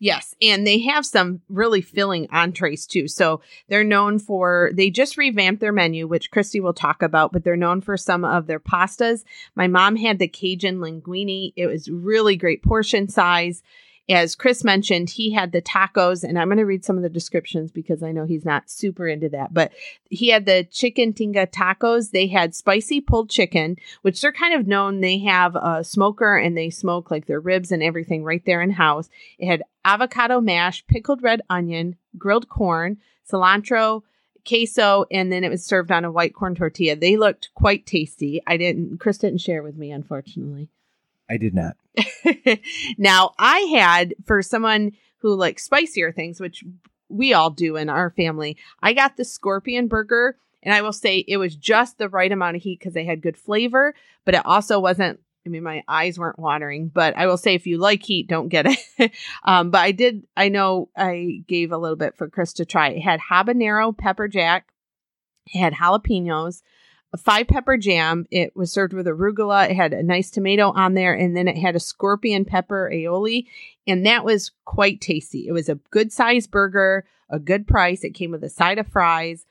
Yes, 0.00 0.36
and 0.40 0.64
they 0.64 0.78
have 0.80 1.04
some 1.04 1.40
really 1.48 1.80
filling 1.80 2.28
entrees 2.30 2.86
too. 2.86 3.08
So 3.08 3.40
they're 3.68 3.82
known 3.82 4.20
for 4.20 4.70
they 4.72 4.90
just 4.90 5.16
revamped 5.16 5.60
their 5.60 5.72
menu, 5.72 6.06
which 6.06 6.30
Kristi 6.30 6.60
will 6.60 6.72
talk 6.72 7.02
about, 7.02 7.32
but 7.32 7.42
they're 7.42 7.56
known 7.56 7.80
for 7.80 7.96
some 7.96 8.24
of 8.24 8.46
their 8.46 8.60
pastas. 8.60 9.24
My 9.56 9.66
mom 9.66 9.96
had 9.96 10.20
the 10.20 10.28
Cajun 10.28 10.78
linguine. 10.78 11.52
It 11.56 11.66
was 11.66 11.90
really 11.90 12.36
great 12.36 12.62
portion 12.62 13.08
size 13.08 13.62
as 14.08 14.34
Kris 14.34 14.64
mentioned, 14.64 15.10
he 15.10 15.32
had 15.32 15.52
the 15.52 15.60
tacos, 15.60 16.24
and 16.24 16.38
I'm 16.38 16.48
going 16.48 16.58
to 16.58 16.64
read 16.64 16.84
some 16.84 16.96
of 16.96 17.02
the 17.02 17.10
descriptions 17.10 17.70
because 17.70 18.02
I 18.02 18.12
know 18.12 18.24
he's 18.24 18.44
not 18.44 18.70
super 18.70 19.06
into 19.06 19.28
that. 19.30 19.52
But 19.52 19.72
he 20.08 20.28
had 20.28 20.46
the 20.46 20.64
chicken 20.64 21.12
tinga 21.12 21.46
tacos. 21.46 22.10
They 22.10 22.26
had 22.26 22.54
spicy 22.54 23.00
pulled 23.00 23.28
chicken, 23.28 23.76
which 24.02 24.20
they're 24.20 24.32
kind 24.32 24.54
of 24.54 24.66
known. 24.66 25.00
They 25.00 25.18
have 25.18 25.56
a 25.56 25.84
smoker 25.84 26.36
and 26.36 26.56
they 26.56 26.70
smoke 26.70 27.10
like 27.10 27.26
their 27.26 27.40
ribs 27.40 27.70
and 27.70 27.82
everything 27.82 28.24
right 28.24 28.42
there 28.46 28.62
in 28.62 28.70
house. 28.70 29.10
It 29.38 29.46
had 29.46 29.62
avocado 29.84 30.40
mash, 30.40 30.86
pickled 30.86 31.22
red 31.22 31.42
onion, 31.50 31.96
grilled 32.16 32.48
corn, 32.48 32.98
cilantro, 33.30 34.02
queso, 34.48 35.04
and 35.10 35.30
then 35.30 35.44
it 35.44 35.50
was 35.50 35.64
served 35.64 35.92
on 35.92 36.06
a 36.06 36.10
white 36.10 36.34
corn 36.34 36.54
tortilla. 36.54 36.96
They 36.96 37.18
looked 37.18 37.50
quite 37.54 37.84
tasty. 37.84 38.40
I 38.46 38.56
didn't, 38.56 39.00
Kris 39.00 39.18
didn't 39.18 39.42
share 39.42 39.62
with 39.62 39.76
me, 39.76 39.90
unfortunately. 39.90 40.70
I 41.28 41.36
did 41.36 41.54
not. 41.54 41.76
now, 42.98 43.32
I 43.38 43.58
had 43.60 44.14
for 44.24 44.42
someone 44.42 44.92
who 45.18 45.34
likes 45.34 45.64
spicier 45.64 46.12
things, 46.12 46.40
which 46.40 46.64
we 47.08 47.32
all 47.32 47.50
do 47.50 47.76
in 47.76 47.88
our 47.88 48.10
family, 48.10 48.56
I 48.82 48.92
got 48.92 49.16
the 49.16 49.24
scorpion 49.24 49.88
burger. 49.88 50.36
And 50.62 50.74
I 50.74 50.82
will 50.82 50.92
say 50.92 51.18
it 51.18 51.36
was 51.36 51.54
just 51.54 51.98
the 51.98 52.08
right 52.08 52.30
amount 52.30 52.56
of 52.56 52.62
heat 52.62 52.80
because 52.80 52.92
they 52.92 53.04
had 53.04 53.22
good 53.22 53.36
flavor, 53.36 53.94
but 54.24 54.34
it 54.34 54.44
also 54.44 54.80
wasn't. 54.80 55.20
I 55.46 55.50
mean, 55.50 55.62
my 55.62 55.82
eyes 55.88 56.18
weren't 56.18 56.38
watering, 56.38 56.88
but 56.88 57.16
I 57.16 57.26
will 57.26 57.38
say 57.38 57.54
if 57.54 57.66
you 57.66 57.78
like 57.78 58.02
heat, 58.02 58.28
don't 58.28 58.48
get 58.48 58.66
it. 58.66 59.12
um, 59.44 59.70
but 59.70 59.78
I 59.78 59.92
did, 59.92 60.26
I 60.36 60.50
know 60.50 60.90
I 60.94 61.42
gave 61.46 61.72
a 61.72 61.78
little 61.78 61.96
bit 61.96 62.16
for 62.16 62.28
Kris 62.28 62.52
to 62.54 62.66
try. 62.66 62.88
It 62.88 63.00
had 63.00 63.20
habanero 63.20 63.96
pepper 63.96 64.28
jack, 64.28 64.66
it 65.46 65.58
had 65.58 65.72
jalapenos, 65.72 66.60
a 67.12 67.16
five 67.16 67.48
pepper 67.48 67.76
jam. 67.76 68.26
It 68.30 68.54
was 68.56 68.70
served 68.70 68.92
with 68.92 69.06
arugula. 69.06 69.70
It 69.70 69.76
had 69.76 69.92
a 69.92 70.02
nice 70.02 70.30
tomato 70.30 70.72
on 70.72 70.94
there, 70.94 71.14
and 71.14 71.36
then 71.36 71.48
it 71.48 71.56
had 71.56 71.76
a 71.76 71.80
scorpion 71.80 72.44
pepper 72.44 72.90
aioli, 72.92 73.46
and 73.86 74.04
that 74.06 74.24
was 74.24 74.52
quite 74.64 75.00
tasty. 75.00 75.46
It 75.46 75.52
was 75.52 75.68
a 75.68 75.80
good 75.90 76.12
sized 76.12 76.50
burger, 76.50 77.04
a 77.30 77.38
good 77.38 77.66
price. 77.66 78.04
It 78.04 78.14
came 78.14 78.30
with 78.30 78.44
a 78.44 78.50
side 78.50 78.78
of 78.78 78.88
fries. 78.88 79.46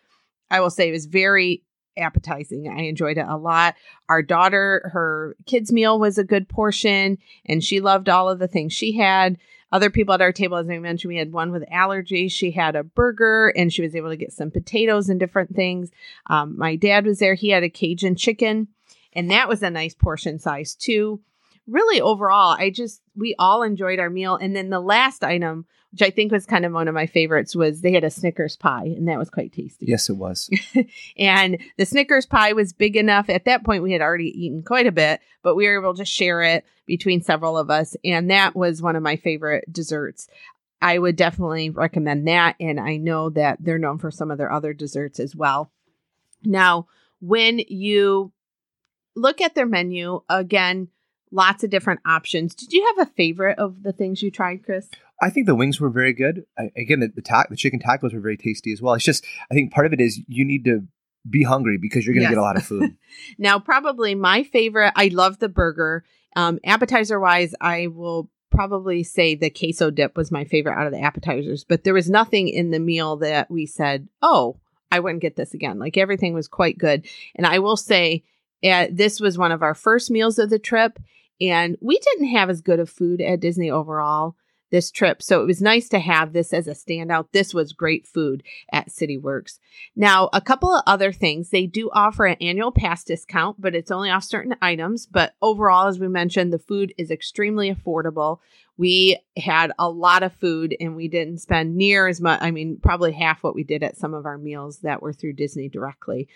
I 0.50 0.60
will 0.60 0.70
say 0.70 0.88
it 0.88 0.94
was 0.94 1.06
very 1.06 1.64
appetizing. 1.98 2.70
I 2.70 2.84
enjoyed 2.84 3.18
it 3.18 3.26
a 3.28 3.38
lot. 3.38 3.76
Our 4.08 4.22
daughter, 4.22 4.92
her 4.94 5.36
kids' 5.46 5.72
meal 5.72 6.00
was 6.00 6.18
a 6.18 6.24
good 6.24 6.48
portion, 6.48 7.18
and 7.46 7.64
she 7.64 7.82
loved 7.82 8.08
all 8.08 8.30
of 8.30 8.40
the 8.40 8.48
things 8.48 8.74
she 8.74 8.98
had 8.98 9.38
other 9.72 9.90
people 9.90 10.14
at 10.14 10.22
our 10.22 10.32
table, 10.32 10.58
as 10.58 10.70
I 10.70 10.78
mentioned, 10.80 11.10
we 11.10 11.18
had 11.18 11.34
one 11.34 11.52
with 11.52 11.64
allergies. 11.70 12.32
She 12.32 12.52
had 12.52 12.76
a 12.76 12.84
burger 12.84 13.54
and 13.56 13.72
she 13.72 13.82
was 13.82 13.96
able 13.96 14.10
to 14.10 14.18
get 14.18 14.32
some 14.32 14.50
potatoes 14.50 15.10
and 15.10 15.20
different 15.20 15.56
things. 15.56 15.92
Um, 16.28 16.58
my 16.58 16.76
dad 16.76 17.06
was 17.06 17.20
there. 17.20 17.34
He 17.34 17.50
had 17.50 17.64
a 17.64 17.70
Cajun 17.70 18.16
chicken, 18.16 18.70
and 19.14 19.30
that 19.30 19.50
was 19.50 19.62
a 19.64 19.70
nice 19.70 19.94
portion 19.94 20.40
size 20.40 20.74
too. 20.74 21.22
Really, 21.68 22.00
overall, 22.00 22.56
I 22.58 22.70
just, 22.70 23.02
we 23.14 23.36
all 23.38 23.62
enjoyed 23.62 24.00
our 24.00 24.10
meal. 24.10 24.38
And 24.38 24.56
then 24.56 24.70
the 24.70 24.80
last 24.80 25.22
item 25.22 25.66
which 25.98 26.08
I 26.08 26.12
think 26.12 26.32
was 26.32 26.46
kind 26.46 26.64
of 26.64 26.74
one 26.74 26.88
of 26.88 26.94
my 26.94 27.08
favorites, 27.08 27.56
was 27.56 27.82
they 27.82 27.92
had 27.92 28.04
a 28.04 28.12
Snickers 28.12 28.56
pie, 28.56 28.84
and 28.86 29.08
that 29.08 29.18
was 29.18 29.32
quite 29.32 29.52
tasty. 29.52 29.88
Yes, 29.88 30.10
it 30.10 30.14
was. 30.14 30.48
and 31.18 31.58
the 31.78 31.88
Snickers 31.88 32.28
pie 32.28 32.54
was 32.54 32.72
big 32.72 32.96
enough. 32.96 33.32
At 33.32 33.46
that 33.46 33.64
point, 33.64 33.82
we 33.82 33.94
had 33.94 34.02
already 34.02 34.30
eaten 34.30 34.62
quite 34.62 34.86
a 34.86 34.92
bit, 34.92 35.22
but 35.42 35.56
we 35.56 35.66
were 35.66 35.82
able 35.82 35.96
to 35.96 36.06
share 36.06 36.44
it 36.44 36.66
between 36.86 37.24
several 37.24 37.58
of 37.58 37.72
us, 37.72 37.96
and 38.06 38.30
that 38.30 38.56
was 38.56 38.80
one 38.80 38.96
of 38.96 39.02
my 39.02 39.16
favorite 39.16 39.74
desserts. 39.74 40.28
I 40.84 41.00
would 41.00 41.16
definitely 41.16 41.72
recommend 41.72 42.28
that. 42.28 42.58
And 42.60 42.80
I 42.80 42.98
know 42.98 43.32
that 43.32 43.58
they're 43.60 43.80
known 43.80 43.98
for 43.98 44.12
some 44.12 44.30
of 44.30 44.38
their 44.38 44.52
other 44.52 44.76
desserts 44.76 45.20
as 45.20 45.36
well. 45.36 45.72
Now, 46.44 46.86
when 47.22 47.58
you 47.58 48.34
look 49.16 49.42
at 49.42 49.56
their 49.56 49.66
menu, 49.66 50.22
again, 50.30 50.90
lots 51.32 51.64
of 51.64 51.72
different 51.72 52.02
options. 52.06 52.54
Did 52.54 52.74
you 52.74 52.86
have 52.96 53.08
a 53.08 53.12
favorite 53.14 53.58
of 53.58 53.82
the 53.84 53.92
things 53.92 54.22
you 54.22 54.30
tried, 54.30 54.64
Kris? 54.64 54.90
I 55.22 55.30
think 55.30 55.46
the 55.48 55.56
wings 55.56 55.80
were 55.80 55.90
very 55.90 56.14
good. 56.14 56.46
I, 56.58 56.72
again, 56.76 57.00
the 57.00 57.08
the, 57.08 57.22
ta- 57.22 57.46
the 57.50 57.56
chicken 57.56 57.80
tacos 57.80 58.14
were 58.14 58.20
very 58.20 58.38
tasty 58.38 58.72
as 58.72 58.82
well. 58.82 58.94
It's 58.94 59.06
just 59.06 59.26
I 59.52 59.54
think 59.56 59.74
part 59.74 59.86
of 59.86 59.94
it 59.94 60.02
is 60.02 60.20
you 60.28 60.46
need 60.46 60.64
to 60.66 60.88
be 61.30 61.44
hungry 61.44 61.78
because 61.78 62.06
you're 62.06 62.14
going 62.14 62.22
to 62.26 62.30
Yes. 62.30 62.36
get 62.36 62.40
a 62.40 62.42
lot 62.42 62.56
of 62.58 62.64
food. 62.66 62.96
now, 63.38 63.60
probably 63.60 64.16
my 64.16 64.44
favorite, 64.44 64.94
I 64.96 65.08
love 65.10 65.40
the 65.40 65.50
burger. 65.50 66.06
Um, 66.36 66.60
appetizer 66.64 67.20
wise, 67.20 67.54
I 67.60 67.88
will 67.88 68.30
probably 68.50 69.04
say 69.04 69.36
the 69.36 69.50
queso 69.50 69.90
dip 69.92 70.16
was 70.16 70.32
my 70.32 70.46
favorite 70.46 70.76
out 70.78 70.88
of 70.88 70.94
the 70.94 71.02
appetizers, 71.02 71.66
but 71.66 71.84
there 71.84 71.94
was 71.94 72.10
nothing 72.10 72.48
in 72.48 72.72
the 72.72 72.80
meal 72.80 73.18
that 73.18 73.52
we 73.52 73.66
said, 73.66 74.08
oh, 74.22 74.58
I 74.90 75.02
wouldn't 75.02 75.22
get 75.22 75.36
this 75.36 75.54
again. 75.54 75.80
Like 75.80 75.98
everything 75.98 76.34
was 76.34 76.48
quite 76.48 76.78
good. 76.78 77.06
And 77.36 77.46
I 77.46 77.60
will 77.60 77.76
say, 77.76 78.24
uh, 78.64 78.88
this 78.90 79.20
was 79.20 79.38
one 79.38 79.52
of 79.52 79.62
our 79.62 79.74
first 79.76 80.10
meals 80.10 80.40
of 80.40 80.50
the 80.50 80.60
trip, 80.60 80.98
and 81.42 81.76
we 81.82 82.00
didn't 82.00 82.30
have 82.30 82.50
as 82.50 82.62
good 82.62 82.80
of 82.80 82.90
food 82.90 83.20
at 83.20 83.42
Disney 83.42 83.70
overall 83.70 84.36
this 84.72 84.92
trip. 84.92 85.22
So 85.22 85.42
it 85.42 85.46
was 85.46 85.62
nice 85.62 85.90
to 85.90 86.00
have 86.00 86.34
this 86.34 86.54
as 86.54 86.68
a 86.68 86.72
standout. 86.72 87.28
This 87.32 87.54
was 87.54 87.74
great 87.74 88.08
food 88.08 88.44
at 88.72 88.92
City 88.92 89.18
Works. 89.18 89.60
Now, 89.96 90.30
a 90.34 90.42
couple 90.42 90.74
of 90.74 90.84
other 90.86 91.12
things. 91.12 91.50
They 91.50 91.66
do 91.66 91.90
offer 91.94 92.26
an 92.26 92.38
annual 92.42 92.72
pass 92.72 93.04
discount, 93.04 93.60
but 93.60 93.76
it's 93.76 93.92
only 93.92 94.10
off 94.10 94.24
certain 94.24 94.56
items. 94.62 95.06
But 95.06 95.34
overall, 95.42 95.88
as 95.88 96.00
we 96.00 96.08
mentioned, 96.08 96.52
the 96.52 96.60
food 96.60 96.94
is 96.98 97.12
extremely 97.12 97.74
affordable. 97.74 98.40
We 98.78 99.18
had 99.36 99.72
a 99.80 99.90
lot 99.90 100.22
of 100.22 100.34
food 100.34 100.76
and 100.80 100.96
we 100.96 101.08
didn't 101.08 101.40
spend 101.40 101.76
near 101.76 102.08
as 102.08 102.22
much, 102.22 102.40
I 102.42 102.52
mean, 102.52 102.78
probably 102.82 103.12
half 103.12 103.44
what 103.44 103.56
we 103.56 103.64
did 103.64 103.82
at 103.82 103.98
some 103.98 104.14
of 104.14 104.26
our 104.26 104.38
meals 104.38 104.80
that 104.80 105.02
were 105.02 105.14
through 105.14 105.34
Disney 105.34 105.68
directly. 105.68 106.28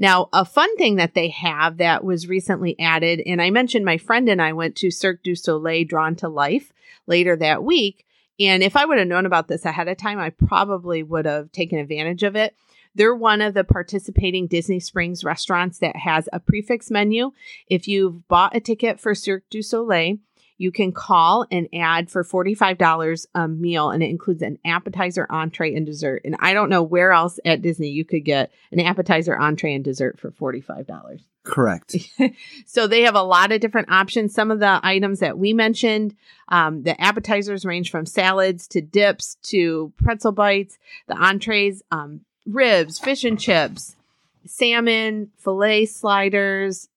Now, 0.00 0.30
a 0.32 0.46
fun 0.46 0.74
thing 0.78 0.96
that 0.96 1.12
they 1.12 1.28
have 1.28 1.76
that 1.76 2.02
was 2.02 2.26
recently 2.26 2.74
added, 2.80 3.20
and 3.26 3.40
I 3.42 3.50
mentioned 3.50 3.84
my 3.84 3.98
friend 3.98 4.30
and 4.30 4.40
I 4.40 4.54
went 4.54 4.74
to 4.76 4.90
Cirque 4.90 5.22
du 5.22 5.34
Soleil 5.34 5.84
Drawn 5.84 6.16
to 6.16 6.28
Life 6.30 6.72
later 7.06 7.36
that 7.36 7.62
week. 7.62 8.06
And 8.40 8.62
if 8.62 8.76
I 8.76 8.86
would 8.86 8.96
have 8.96 9.06
known 9.06 9.26
about 9.26 9.48
this 9.48 9.66
ahead 9.66 9.88
of 9.88 9.98
time, 9.98 10.18
I 10.18 10.30
probably 10.30 11.02
would 11.02 11.26
have 11.26 11.52
taken 11.52 11.78
advantage 11.78 12.22
of 12.22 12.34
it. 12.34 12.56
They're 12.94 13.14
one 13.14 13.42
of 13.42 13.52
the 13.52 13.62
participating 13.62 14.46
Disney 14.46 14.80
Springs 14.80 15.22
restaurants 15.22 15.78
that 15.80 15.96
has 15.96 16.30
a 16.32 16.40
prix 16.40 16.62
fixe 16.62 16.90
menu. 16.90 17.32
If 17.66 17.86
you've 17.86 18.26
bought 18.26 18.56
a 18.56 18.60
ticket 18.60 18.98
for 18.98 19.14
Cirque 19.14 19.50
du 19.50 19.60
Soleil, 19.60 20.16
you 20.60 20.70
can 20.70 20.92
call 20.92 21.46
and 21.50 21.66
add 21.72 22.10
for 22.10 22.22
$45 22.22 23.26
a 23.34 23.48
meal, 23.48 23.88
and 23.88 24.02
it 24.02 24.10
includes 24.10 24.42
an 24.42 24.58
appetizer, 24.62 25.26
entree, 25.30 25.74
and 25.74 25.86
dessert. 25.86 26.20
And 26.22 26.36
I 26.38 26.52
don't 26.52 26.68
know 26.68 26.82
where 26.82 27.12
else 27.12 27.40
at 27.46 27.62
Disney 27.62 27.88
you 27.88 28.04
could 28.04 28.26
get 28.26 28.52
an 28.70 28.78
appetizer, 28.78 29.38
entree, 29.38 29.72
and 29.72 29.82
dessert 29.82 30.20
for 30.20 30.30
$45. 30.30 31.22
Correct. 31.44 31.96
So 32.66 32.86
they 32.86 33.02
have 33.02 33.14
a 33.14 33.22
lot 33.22 33.52
of 33.52 33.60
different 33.60 33.90
options. 33.90 34.34
Some 34.34 34.50
of 34.50 34.60
the 34.60 34.78
items 34.82 35.20
that 35.20 35.38
we 35.38 35.54
mentioned, 35.54 36.14
um, 36.48 36.82
the 36.82 37.00
appetizers 37.00 37.64
range 37.64 37.90
from 37.90 38.04
salads 38.04 38.68
to 38.68 38.82
dips 38.82 39.36
to 39.44 39.92
pretzel 39.96 40.32
bites. 40.32 40.78
The 41.08 41.16
entrees, 41.16 41.82
um, 41.90 42.20
ribs, 42.46 42.98
fish 42.98 43.24
and 43.24 43.40
chips, 43.40 43.96
salmon, 44.44 45.30
filet 45.38 45.86
sliders, 45.86 46.89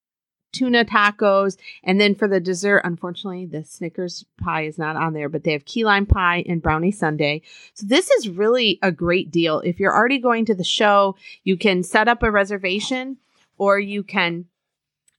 tuna 0.53 0.85
tacos, 0.85 1.57
and 1.83 1.99
then 1.99 2.15
for 2.15 2.27
the 2.27 2.39
dessert, 2.39 2.81
unfortunately, 2.85 3.45
the 3.45 3.65
Snickers 3.65 4.23
pie 4.41 4.63
is 4.63 4.77
not 4.77 4.95
on 4.95 5.13
there, 5.13 5.27
but 5.27 5.43
they 5.43 5.51
have 5.51 5.65
key 5.65 5.83
lime 5.83 6.05
pie 6.05 6.45
and 6.47 6.61
brownie 6.61 6.91
sundae. 6.91 7.41
So 7.73 7.85
this 7.87 8.09
is 8.11 8.29
really 8.29 8.79
a 8.81 8.91
great 8.91 9.31
deal. 9.31 9.59
If 9.59 9.79
you're 9.79 9.95
already 9.95 10.19
going 10.19 10.45
to 10.45 10.55
the 10.55 10.63
show, 10.63 11.17
you 11.43 11.57
can 11.57 11.83
set 11.83 12.07
up 12.07 12.23
a 12.23 12.31
reservation 12.31 13.17
or 13.57 13.79
you 13.79 14.03
can 14.03 14.45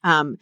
um, 0.03 0.39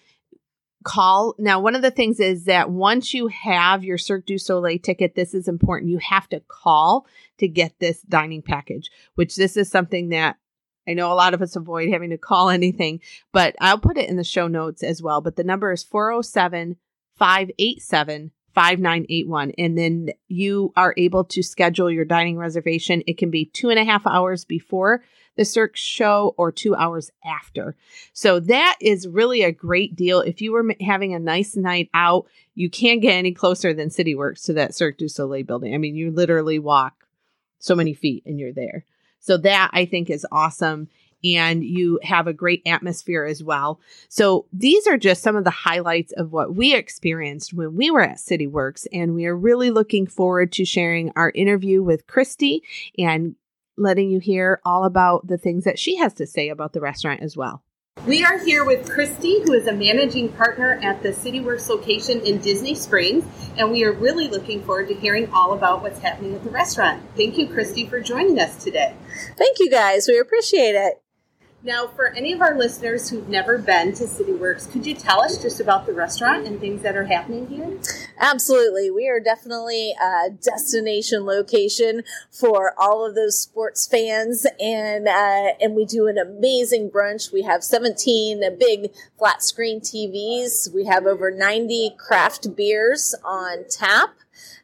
call. 0.83 1.35
Now, 1.39 1.61
one 1.61 1.75
of 1.75 1.83
the 1.83 1.91
things 1.91 2.21
is 2.21 2.45
that 2.45 2.71
once 2.71 3.15
you 3.15 3.29
have 3.29 3.85
your 3.85 3.99
Cirque 3.99 4.27
du 4.27 4.39
Soleil 4.39 4.79
ticket, 4.79 5.15
this 5.15 5.35
is 5.35 5.49
important. 5.49 5.91
You 5.91 5.99
have 5.99 6.29
to 6.31 6.41
call 6.49 7.07
to 7.39 7.49
get 7.49 7.79
this 7.79 8.03
dining 8.03 8.43
package, 8.43 8.91
which 9.15 9.37
this 9.37 9.57
is 9.57 9.71
something 9.71 10.11
that 10.11 10.37
I 10.87 10.95
know 10.95 11.13
a 11.13 11.15
lot 11.15 11.35
of 11.35 11.43
us 11.43 11.57
avoid 11.57 11.91
having 11.91 12.11
to 12.11 12.19
call 12.19 12.51
anything, 12.51 13.01
but 13.33 13.55
I'll 13.61 13.79
put 13.79 13.99
it 13.99 14.09
in 14.09 14.17
the 14.17 14.25
show 14.25 14.49
notes 14.49 14.83
as 14.83 15.03
well. 15.03 15.21
But 15.21 15.37
the 15.37 15.45
number 15.45 15.73
is 15.73 15.83
407 15.83 16.77
587 17.17 18.33
5981. 18.55 19.53
And 19.59 19.79
then 19.79 20.11
you 20.29 20.73
are 20.77 20.95
able 20.97 21.25
to 21.25 21.43
schedule 21.43 21.91
your 21.91 22.05
dining 22.05 22.37
reservation. 22.37 23.03
It 23.07 23.19
can 23.19 23.31
be 23.31 23.47
two 23.47 23.71
and 23.71 23.79
a 23.79 23.85
half 23.85 24.07
hours 24.07 24.45
before 24.45 25.03
the 25.37 25.45
Cirque 25.45 25.77
show 25.77 26.35
or 26.37 26.53
two 26.53 26.75
hours 26.75 27.11
after. 27.25 27.75
So 28.13 28.39
that 28.41 28.77
is 28.81 29.09
really 29.09 29.43
a 29.43 29.53
great 29.53 29.97
deal. 29.97 30.21
If 30.21 30.43
you 30.43 30.53
were 30.53 30.75
having 30.81 31.15
a 31.15 31.19
nice 31.19 31.57
night 31.57 31.89
out, 31.95 32.27
you 32.55 32.69
can't 32.69 33.01
get 33.01 33.15
any 33.15 33.33
closer 33.33 33.73
than 33.73 33.89
CityWorks 33.89 34.45
to 34.45 34.53
that 34.55 34.75
Cirque 34.75 34.99
du 34.99 35.09
Soleil 35.09 35.45
building. 35.45 35.75
I 35.75 35.79
mean, 35.79 35.97
you 35.97 36.11
literally 36.11 36.59
walk 36.59 37.07
so 37.59 37.75
many 37.75 37.95
feet 37.95 38.25
and 38.27 38.39
you're 38.39 38.53
there. 38.53 38.85
So 39.23 39.39
that 39.39 39.71
I 39.73 39.87
think 39.87 40.11
is 40.11 40.27
awesome. 40.31 40.89
And 41.25 41.65
you 41.65 42.01
have 42.03 42.27
a 42.27 42.33
great 42.33 42.63
atmosphere 42.67 43.25
as 43.25 43.45
well. 43.45 43.81
So 44.09 44.47
these 44.53 44.89
are 44.89 44.99
just 44.99 45.23
some 45.23 45.37
of 45.37 45.45
the 45.45 45.51
highlights 45.51 46.13
of 46.13 46.33
what 46.33 46.55
we 46.55 46.75
experienced 46.75 47.55
when 47.55 47.77
we 47.77 47.91
were 47.91 48.03
at 48.03 48.17
CityWorks. 48.17 48.89
And 48.93 49.15
we 49.15 49.27
are 49.27 49.37
really 49.37 49.71
looking 49.71 50.09
forward 50.09 50.51
to 50.53 50.65
sharing 50.65 51.13
our 51.15 51.31
interview 51.31 51.81
with 51.83 52.09
Kristi 52.09 52.61
and 52.99 53.37
letting 53.77 54.11
you 54.11 54.19
hear 54.19 54.61
all 54.65 54.85
about 54.85 55.27
the 55.27 55.39
things 55.39 55.65
that 55.65 55.79
she 55.79 55.97
has 55.97 56.13
to 56.15 56.27
say 56.27 56.49
about 56.49 56.73
the 56.73 56.81
restaurant 56.81 57.23
as 57.23 57.37
well. 57.37 57.63
We 58.07 58.25
are 58.25 58.37
here 58.37 58.65
with 58.65 58.89
Kristi, 58.89 59.45
who 59.45 59.53
is 59.53 59.69
a 59.69 59.73
managing 59.73 60.31
partner 60.31 60.81
at 60.83 61.05
the 61.05 61.11
CityWorks 61.11 61.69
location 61.69 62.21
in 62.23 62.39
Disney 62.39 62.75
Springs, 62.75 63.25
and 63.57 63.71
we 63.71 63.85
are 63.85 63.93
really 63.93 64.27
looking 64.27 64.65
forward 64.65 64.89
to 64.89 64.95
hearing 64.95 65.31
all 65.33 65.53
about 65.53 65.83
what's 65.83 66.01
happening 66.01 66.35
at 66.35 66.43
the 66.43 66.51
restaurant. 66.51 67.01
Thank 67.17 67.39
you, 67.39 67.47
Kristi, 67.47 67.89
for 67.89 68.01
joining 68.01 68.41
us 68.41 68.57
today. 68.57 68.97
Thank 69.37 69.61
you 69.61 69.71
guys. 69.71 70.09
We 70.09 70.19
appreciate 70.19 70.75
it. 70.75 71.02
Now, 71.65 71.87
for 71.87 72.09
any 72.09 72.33
of 72.33 72.41
our 72.41 72.59
listeners 72.59 73.09
who've 73.09 73.29
never 73.29 73.57
been 73.57 73.93
to 73.95 74.05
CityWorks, 74.05 74.73
could 74.73 74.85
you 74.85 74.95
tell 74.95 75.23
us 75.23 75.41
just 75.41 75.61
about 75.61 75.87
the 75.87 75.93
restaurant 75.93 76.45
and 76.45 76.59
things 76.59 76.83
that 76.83 76.97
are 76.97 77.05
happening 77.05 77.47
here? 77.47 77.79
Absolutely. 78.19 78.91
We 78.91 79.09
are 79.09 79.21
definitely 79.21 79.95
a 80.03 80.31
destination 80.31 81.25
location 81.25 82.03
for 82.33 82.75
all 82.77 83.07
of 83.07 83.15
those 83.15 83.39
sports 83.39 83.87
fans 83.87 84.45
and 84.59 85.07
uh, 85.07 85.53
and 85.61 85.77
we 85.77 85.85
do 85.85 86.09
an 86.09 86.19
amazing 86.19 86.91
brunch. 86.91 87.33
We 87.33 87.43
have 87.43 87.63
17 87.63 88.59
big 88.59 88.93
flat 89.17 89.45
screen 89.45 89.81
TVs. 89.81 90.75
We 90.75 90.87
have 90.87 91.07
over 91.07 91.31
90 91.31 91.95
craft 91.97 92.57
beers 92.57 93.15
on 93.25 93.67
tap. 93.71 94.15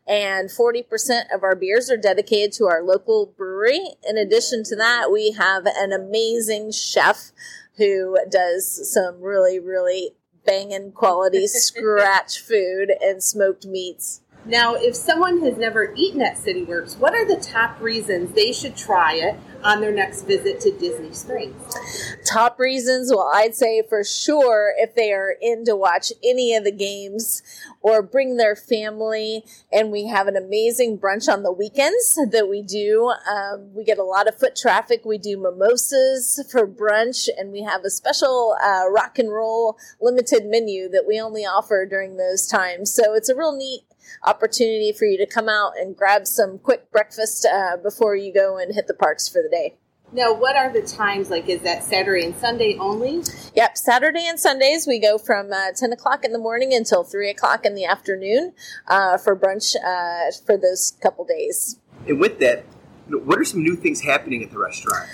And 0.09 0.49
40% 0.49 1.35
of 1.35 1.43
our 1.43 1.55
beers 1.55 1.91
are 1.91 1.99
dedicated 1.99 2.53
to 2.55 2.65
our 2.67 2.83
local 2.83 3.27
brewery. 3.37 3.81
In 4.09 4.17
addition 4.17 4.65
to 4.65 4.77
that, 4.77 5.12
we 5.12 5.33
have 5.33 5.67
an 5.67 5.93
amazing 5.93 6.73
chef 6.73 7.31
who 7.77 8.17
does 8.31 8.91
some 8.91 9.21
really, 9.21 9.61
really 9.61 10.12
banging 10.47 10.93
quality 10.93 11.47
scratch 11.47 12.41
food 12.41 12.91
and 13.03 13.23
smoked 13.23 13.67
meats. 13.67 14.23
Now, 14.47 14.77
if 14.77 14.97
someone 14.97 15.43
has 15.43 15.59
never 15.59 15.93
eaten 15.95 16.23
at 16.23 16.37
CityWorks, 16.38 16.99
what 16.99 17.12
are 17.12 17.27
the 17.27 17.37
top 17.37 17.79
reasons 17.83 18.33
they 18.33 18.53
should 18.53 18.77
try 18.77 19.15
it 19.15 19.37
on 19.62 19.81
their 19.81 19.93
next 19.93 20.23
visit 20.23 20.61
to 20.61 20.71
Disney 20.79 21.12
Springs? 21.12 22.17
Top 22.25 22.59
reasons, 22.59 23.11
well, 23.11 23.31
I'd 23.35 23.55
say 23.55 23.83
for 23.88 24.05
sure 24.05 24.75
if 24.77 24.95
they 24.95 25.12
are 25.12 25.35
in 25.41 25.65
to 25.65 25.75
watch 25.75 26.12
any 26.23 26.55
of 26.55 26.65
the 26.65 26.73
games 26.73 27.43
or 27.81 28.03
bring 28.03 28.37
their 28.37 28.57
family. 28.57 29.45
And 29.73 29.91
we 29.91 30.07
have 30.07 30.27
an 30.27 30.37
amazing 30.37 30.99
brunch 30.99 31.29
on 31.33 31.43
the 31.43 31.53
weekends 31.53 32.15
that 32.31 32.49
we 32.49 32.62
do. 32.62 33.12
Um, 33.31 33.75
we 33.75 33.85
get 33.85 33.99
a 33.99 34.05
lot 34.05 34.29
of 34.29 34.38
foot 34.38 34.57
traffic. 34.57 35.05
We 35.05 35.19
do 35.19 35.37
mimosas 35.37 36.45
for 36.50 36.67
brunch, 36.67 37.29
and 37.37 37.53
we 37.53 37.62
have 37.62 37.85
a 37.85 37.91
special 37.91 38.57
uh, 38.62 38.88
rock 38.91 39.19
and 39.19 39.31
roll 39.31 39.77
limited 40.00 40.47
menu 40.47 40.88
that 40.88 41.07
we 41.07 41.21
only 41.21 41.43
offer 41.43 41.87
during 41.88 42.17
those 42.17 42.47
times. 42.47 42.93
So 42.93 43.15
it's 43.15 43.29
a 43.29 43.37
real 43.37 43.57
neat 43.57 43.83
opportunity 44.25 44.93
for 44.93 45.05
you 45.05 45.19
to 45.19 45.27
come 45.27 45.49
out 45.49 45.73
and 45.79 45.97
grab 45.97 46.27
some 46.27 46.59
quick 46.59 46.91
breakfast 46.91 47.47
uh, 47.47 47.77
before 47.77 48.17
you 48.17 48.33
go 48.33 48.59
and 48.59 48.75
hit 48.75 48.87
the 48.87 48.95
parks 48.95 49.29
for 49.29 49.43
the 49.43 49.49
day. 49.49 49.77
Now, 50.11 50.33
what 50.33 50.57
are 50.57 50.73
the 50.73 50.81
times? 50.81 51.29
Like, 51.29 51.49
is 51.49 51.61
that 51.62 51.85
Saturday 51.85 52.25
and 52.25 52.35
Sunday 52.37 52.77
only? 52.79 53.23
Yep, 53.55 53.77
Saturday 53.77 54.27
and 54.27 54.41
Sundays 54.41 54.87
we 54.87 54.99
go 54.99 55.19
from 55.19 55.53
uh, 55.53 55.73
10 55.77 55.93
o'clock 55.93 56.25
in 56.25 56.33
the 56.33 56.38
morning 56.38 56.73
until 56.73 57.05
3 57.05 57.29
o'clock 57.29 57.67
in 57.67 57.75
the 57.75 57.85
afternoon 57.85 58.55
uh, 58.87 59.19
for 59.19 59.37
brunch 59.37 59.77
uh, 59.77 60.33
for 60.47 60.57
those 60.57 60.97
couple 61.03 61.27
days. 61.27 61.79
And 62.07 62.19
with 62.19 62.38
that, 62.38 62.65
What 63.11 63.38
are 63.38 63.45
some 63.45 63.62
new 63.62 63.77
things 63.77 64.00
happening 64.00 64.43
at 64.43 64.50
the 64.50 64.59
restaurant? 64.59 65.09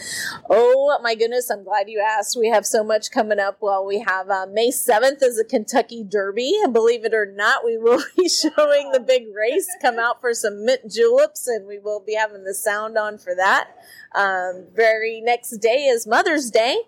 Oh 0.50 0.98
my 1.02 1.14
goodness, 1.14 1.50
I'm 1.50 1.64
glad 1.64 1.88
you 1.88 2.00
asked. 2.00 2.36
We 2.38 2.48
have 2.48 2.66
so 2.66 2.82
much 2.82 3.10
coming 3.10 3.38
up. 3.38 3.58
Well, 3.60 3.84
we 3.84 4.00
have 4.00 4.30
uh, 4.30 4.46
May 4.50 4.70
7th 4.70 5.22
is 5.22 5.38
a 5.38 5.44
Kentucky 5.44 6.04
Derby. 6.04 6.54
And 6.62 6.72
believe 6.72 7.04
it 7.04 7.14
or 7.14 7.26
not, 7.26 7.64
we 7.64 7.78
will 7.78 8.02
be 8.16 8.28
showing 8.28 8.90
the 8.92 9.00
big 9.00 9.24
race. 9.34 9.68
Come 9.80 9.98
out 9.98 10.20
for 10.20 10.34
some 10.34 10.64
mint 10.64 10.90
juleps, 10.90 11.46
and 11.46 11.66
we 11.66 11.78
will 11.78 12.02
be 12.04 12.14
having 12.14 12.44
the 12.44 12.54
sound 12.54 12.98
on 12.98 13.18
for 13.18 13.34
that. 13.34 13.70
Um, 14.14 14.66
very 14.74 15.20
next 15.20 15.58
day 15.58 15.84
is 15.84 16.06
Mother's 16.06 16.50
Day. 16.50 16.78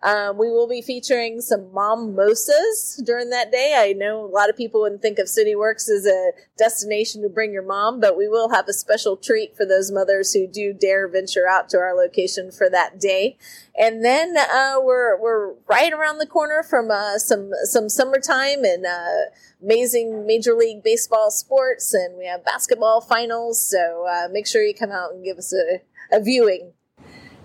Um, 0.00 0.38
we 0.38 0.48
will 0.48 0.68
be 0.68 0.80
featuring 0.80 1.40
some 1.40 1.72
mom 1.72 2.14
during 2.14 3.30
that 3.30 3.50
day. 3.50 3.74
I 3.76 3.92
know 3.94 4.24
a 4.24 4.26
lot 4.26 4.48
of 4.48 4.56
people 4.56 4.80
wouldn't 4.82 5.02
think 5.02 5.18
of 5.18 5.28
City 5.28 5.56
Works 5.56 5.90
as 5.90 6.06
a 6.06 6.30
destination 6.56 7.22
to 7.22 7.28
bring 7.28 7.52
your 7.52 7.64
mom, 7.64 7.98
but 7.98 8.16
we 8.16 8.28
will 8.28 8.50
have 8.50 8.68
a 8.68 8.72
special 8.72 9.16
treat 9.16 9.56
for 9.56 9.66
those 9.66 9.90
mothers 9.90 10.32
who 10.32 10.46
do 10.46 10.72
dare 10.72 11.08
venture 11.08 11.48
out 11.48 11.68
to 11.70 11.78
our 11.78 11.94
location 11.94 12.52
for 12.52 12.70
that 12.70 13.00
day. 13.00 13.36
And 13.76 14.04
then 14.04 14.36
uh, 14.36 14.76
we're 14.80 15.20
we're 15.20 15.54
right 15.68 15.92
around 15.92 16.18
the 16.18 16.26
corner 16.26 16.62
from 16.62 16.92
uh, 16.92 17.18
some 17.18 17.50
some 17.64 17.88
summertime 17.88 18.64
and 18.64 18.86
uh, 18.86 19.30
amazing 19.60 20.26
Major 20.26 20.54
League 20.54 20.84
Baseball 20.84 21.32
sports, 21.32 21.92
and 21.92 22.16
we 22.16 22.26
have 22.26 22.44
basketball 22.44 23.00
finals. 23.00 23.68
So 23.68 24.06
uh, 24.08 24.28
make 24.30 24.46
sure 24.46 24.62
you 24.62 24.74
come 24.74 24.92
out 24.92 25.12
and 25.12 25.24
give 25.24 25.38
us 25.38 25.52
a, 25.52 25.80
a 26.16 26.20
viewing. 26.20 26.72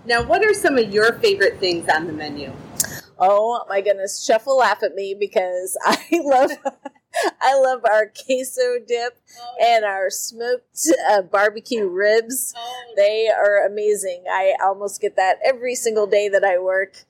Now, 0.06 0.22
what 0.22 0.44
are 0.44 0.52
some 0.52 0.76
of 0.76 0.92
your 0.92 1.14
favorite 1.14 1.58
things 1.58 1.88
on 1.88 2.06
the 2.06 2.12
menu? 2.12 2.52
Oh 3.18 3.64
my 3.68 3.80
goodness, 3.80 4.24
Chef 4.24 4.44
will 4.46 4.58
laugh 4.58 4.82
at 4.82 4.94
me 4.94 5.14
because 5.18 5.78
I 5.84 6.20
love 6.24 6.50
I 7.40 7.58
love 7.58 7.84
our 7.84 8.06
queso 8.06 8.78
dip 8.86 9.16
oh. 9.40 9.56
and 9.62 9.84
our 9.84 10.10
smoked 10.10 10.88
uh, 11.08 11.22
barbecue 11.22 11.86
ribs. 11.86 12.52
Oh. 12.56 12.92
They 12.96 13.28
are 13.28 13.64
amazing. 13.66 14.24
I 14.30 14.54
almost 14.62 15.00
get 15.00 15.16
that 15.16 15.38
every 15.44 15.74
single 15.74 16.06
day 16.06 16.28
that 16.28 16.44
I 16.44 16.58
work. 16.58 17.04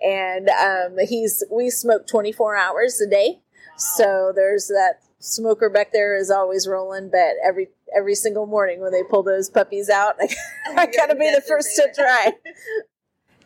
And 0.00 0.50
um, 0.50 0.98
he's 1.08 1.42
we 1.50 1.70
smoke 1.70 2.06
24 2.06 2.56
hours 2.56 3.00
a 3.00 3.08
day. 3.08 3.38
Wow. 3.38 3.76
So 3.76 4.32
there's 4.34 4.68
that 4.68 5.00
smoker 5.18 5.70
back 5.70 5.92
there 5.92 6.16
is 6.16 6.30
always 6.30 6.66
rolling, 6.66 7.10
but 7.10 7.34
every 7.44 7.68
every 7.96 8.14
single 8.14 8.46
morning 8.46 8.80
when 8.80 8.92
they 8.92 9.02
pull 9.02 9.22
those 9.22 9.48
puppies 9.48 9.88
out. 9.88 10.16
I, 10.20 10.28
I 10.76 10.86
gotta 10.86 11.14
be 11.14 11.30
the 11.30 11.42
first 11.46 11.74
to 11.76 11.90
try. 11.94 12.32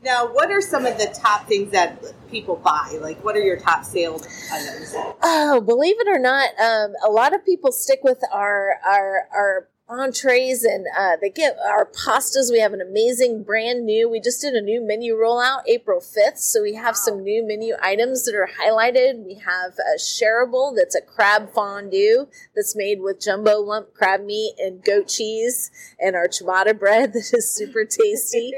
Now, 0.02 0.32
what 0.32 0.50
are 0.50 0.62
some 0.62 0.86
of 0.86 0.96
the 0.96 1.14
top 1.14 1.46
things 1.46 1.72
that 1.72 2.02
people 2.30 2.56
buy? 2.56 2.98
Like, 3.02 3.22
what 3.22 3.36
are 3.36 3.42
your 3.42 3.58
top 3.58 3.84
sales 3.84 4.26
items? 4.50 4.94
Oh, 5.22 5.60
believe 5.60 5.96
it 6.00 6.08
or 6.08 6.18
not, 6.18 6.58
um, 6.58 6.94
a 7.06 7.10
lot 7.10 7.34
of 7.34 7.44
people 7.44 7.70
stick 7.70 8.00
with 8.02 8.18
our 8.32 8.76
our 8.82 9.28
our 9.30 9.68
entrees 9.90 10.62
and 10.62 10.86
uh, 10.96 11.16
they 11.20 11.30
get 11.30 11.56
our 11.66 11.86
pastas. 11.86 12.50
We 12.50 12.60
have 12.60 12.72
an 12.72 12.80
amazing 12.80 13.42
brand 13.42 13.84
new. 13.84 14.08
We 14.08 14.20
just 14.20 14.40
did 14.40 14.54
a 14.54 14.60
new 14.60 14.80
menu 14.80 15.14
rollout 15.14 15.62
April 15.66 16.00
5th. 16.00 16.38
So 16.38 16.62
we 16.62 16.74
have 16.74 16.94
wow. 16.94 17.00
some 17.04 17.22
new 17.22 17.46
menu 17.46 17.74
items 17.82 18.24
that 18.24 18.34
are 18.34 18.48
highlighted. 18.62 19.24
We 19.24 19.34
have 19.34 19.72
a 19.78 19.98
shareable 19.98 20.74
that's 20.76 20.94
a 20.94 21.00
crab 21.00 21.52
fondue 21.52 22.28
that's 22.54 22.76
made 22.76 23.00
with 23.00 23.20
jumbo 23.20 23.58
lump 23.60 23.92
crab 23.94 24.24
meat 24.24 24.54
and 24.58 24.82
goat 24.84 25.08
cheese 25.08 25.70
and 25.98 26.14
our 26.14 26.28
ciabatta 26.28 26.78
bread 26.78 27.12
that 27.12 27.30
is 27.32 27.50
super 27.50 27.84
tasty. 27.84 28.52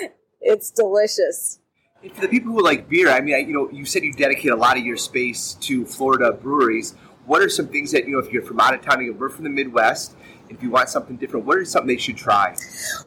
it's 0.40 0.70
delicious. 0.70 1.60
And 2.02 2.12
for 2.12 2.20
the 2.20 2.28
people 2.28 2.52
who 2.52 2.62
like 2.62 2.88
beer, 2.88 3.10
I 3.10 3.20
mean, 3.20 3.34
I, 3.34 3.38
you 3.38 3.54
know, 3.54 3.70
you 3.70 3.86
said 3.86 4.04
you 4.04 4.12
dedicate 4.12 4.50
a 4.50 4.56
lot 4.56 4.76
of 4.76 4.84
your 4.84 4.98
space 4.98 5.54
to 5.60 5.86
Florida 5.86 6.32
breweries. 6.32 6.94
What 7.24 7.40
are 7.40 7.48
some 7.48 7.68
things 7.68 7.92
that 7.92 8.06
you 8.06 8.12
know 8.12 8.18
if 8.18 8.30
you're 8.30 8.42
from 8.42 8.60
out 8.60 8.74
of 8.74 8.82
town, 8.82 9.02
you're 9.02 9.30
from 9.30 9.44
the 9.44 9.50
Midwest, 9.50 10.14
if 10.48 10.62
you 10.62 10.70
want 10.70 10.88
something 10.88 11.16
different, 11.16 11.46
what 11.46 11.58
is 11.58 11.70
something 11.70 11.88
they 11.88 12.00
should 12.00 12.16
try? 12.16 12.56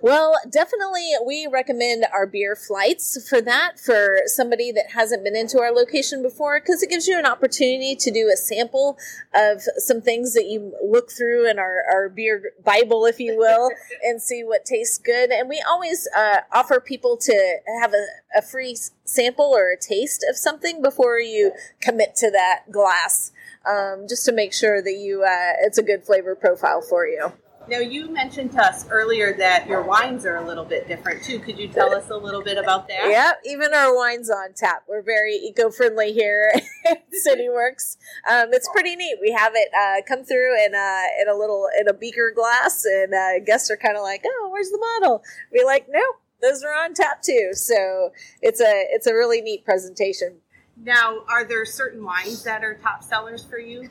Well, 0.01 0.35
definitely 0.49 1.11
we 1.25 1.47
recommend 1.51 2.05
our 2.13 2.25
beer 2.25 2.55
flights 2.55 3.27
for 3.27 3.41
that 3.41 3.79
for 3.79 4.19
somebody 4.25 4.71
that 4.71 4.91
hasn't 4.93 5.23
been 5.23 5.35
into 5.35 5.59
our 5.59 5.71
location 5.71 6.21
before 6.21 6.59
because 6.59 6.83
it 6.83 6.89
gives 6.89 7.07
you 7.07 7.17
an 7.17 7.25
opportunity 7.25 7.95
to 7.95 8.11
do 8.11 8.29
a 8.33 8.37
sample 8.37 8.97
of 9.33 9.61
some 9.77 10.01
things 10.01 10.33
that 10.33 10.45
you 10.45 10.73
look 10.83 11.11
through 11.11 11.49
in 11.49 11.59
our, 11.59 11.83
our 11.91 12.09
beer 12.09 12.53
Bible, 12.63 13.05
if 13.05 13.19
you 13.19 13.37
will, 13.37 13.69
and 14.03 14.21
see 14.21 14.43
what 14.43 14.65
tastes 14.65 14.97
good. 14.97 15.31
And 15.31 15.49
we 15.49 15.63
always 15.67 16.07
uh, 16.15 16.41
offer 16.51 16.79
people 16.79 17.17
to 17.17 17.57
have 17.81 17.93
a, 17.93 18.05
a 18.35 18.41
free 18.41 18.75
sample 19.05 19.53
or 19.55 19.71
a 19.71 19.77
taste 19.77 20.25
of 20.29 20.35
something 20.35 20.81
before 20.81 21.19
you 21.19 21.53
commit 21.81 22.15
to 22.17 22.31
that 22.31 22.63
glass 22.71 23.31
um, 23.67 24.05
just 24.07 24.25
to 24.25 24.31
make 24.31 24.53
sure 24.53 24.81
that 24.81 24.97
you 24.97 25.23
uh, 25.23 25.53
it's 25.65 25.77
a 25.77 25.83
good 25.83 26.03
flavor 26.03 26.35
profile 26.35 26.81
for 26.81 27.07
you. 27.07 27.31
Now, 27.69 27.79
you 27.79 28.09
mentioned 28.09 28.53
to 28.53 28.61
us 28.61 28.87
earlier 28.89 29.33
that 29.33 29.67
your 29.67 29.81
wines 29.81 30.25
are 30.25 30.37
a 30.37 30.45
little 30.45 30.63
bit 30.63 30.87
different 30.87 31.21
too. 31.21 31.39
Could 31.39 31.59
you 31.59 31.67
tell 31.67 31.93
us 31.93 32.09
a 32.09 32.15
little 32.15 32.41
bit 32.41 32.57
about 32.57 32.87
that? 32.87 33.09
Yep, 33.09 33.41
even 33.45 33.73
our 33.73 33.93
wine's 33.93 34.29
on 34.29 34.53
tap. 34.55 34.83
We're 34.87 35.01
very 35.01 35.33
eco 35.33 35.69
friendly 35.69 36.13
here 36.13 36.53
at 36.89 37.03
City 37.11 37.49
Works. 37.49 37.97
Um, 38.29 38.53
it's 38.53 38.69
pretty 38.69 38.95
neat. 38.95 39.17
We 39.21 39.33
have 39.33 39.51
it 39.53 39.67
uh, 39.77 40.01
come 40.07 40.23
through 40.23 40.55
in 40.65 40.75
a, 40.75 41.07
in 41.21 41.27
a 41.27 41.35
little 41.35 41.67
in 41.77 41.89
a 41.89 41.93
beaker 41.93 42.31
glass, 42.33 42.85
and 42.85 43.13
uh, 43.13 43.39
guests 43.45 43.69
are 43.69 43.77
kind 43.77 43.97
of 43.97 44.03
like, 44.03 44.23
"Oh, 44.25 44.49
where's 44.49 44.69
the 44.69 44.79
bottle?" 44.99 45.21
We're 45.51 45.65
like, 45.65 45.87
"No, 45.89 46.03
those 46.41 46.63
are 46.63 46.73
on 46.73 46.93
tap 46.93 47.21
too." 47.21 47.49
So 47.51 48.11
it's 48.41 48.61
a 48.61 48.85
it's 48.91 49.07
a 49.07 49.13
really 49.13 49.41
neat 49.41 49.65
presentation. 49.65 50.37
Now, 50.83 51.19
are 51.27 51.43
there 51.43 51.65
certain 51.65 52.03
wines 52.03 52.43
that 52.43 52.63
are 52.63 52.75
top 52.75 53.03
sellers 53.03 53.43
for 53.43 53.57
you? 53.57 53.81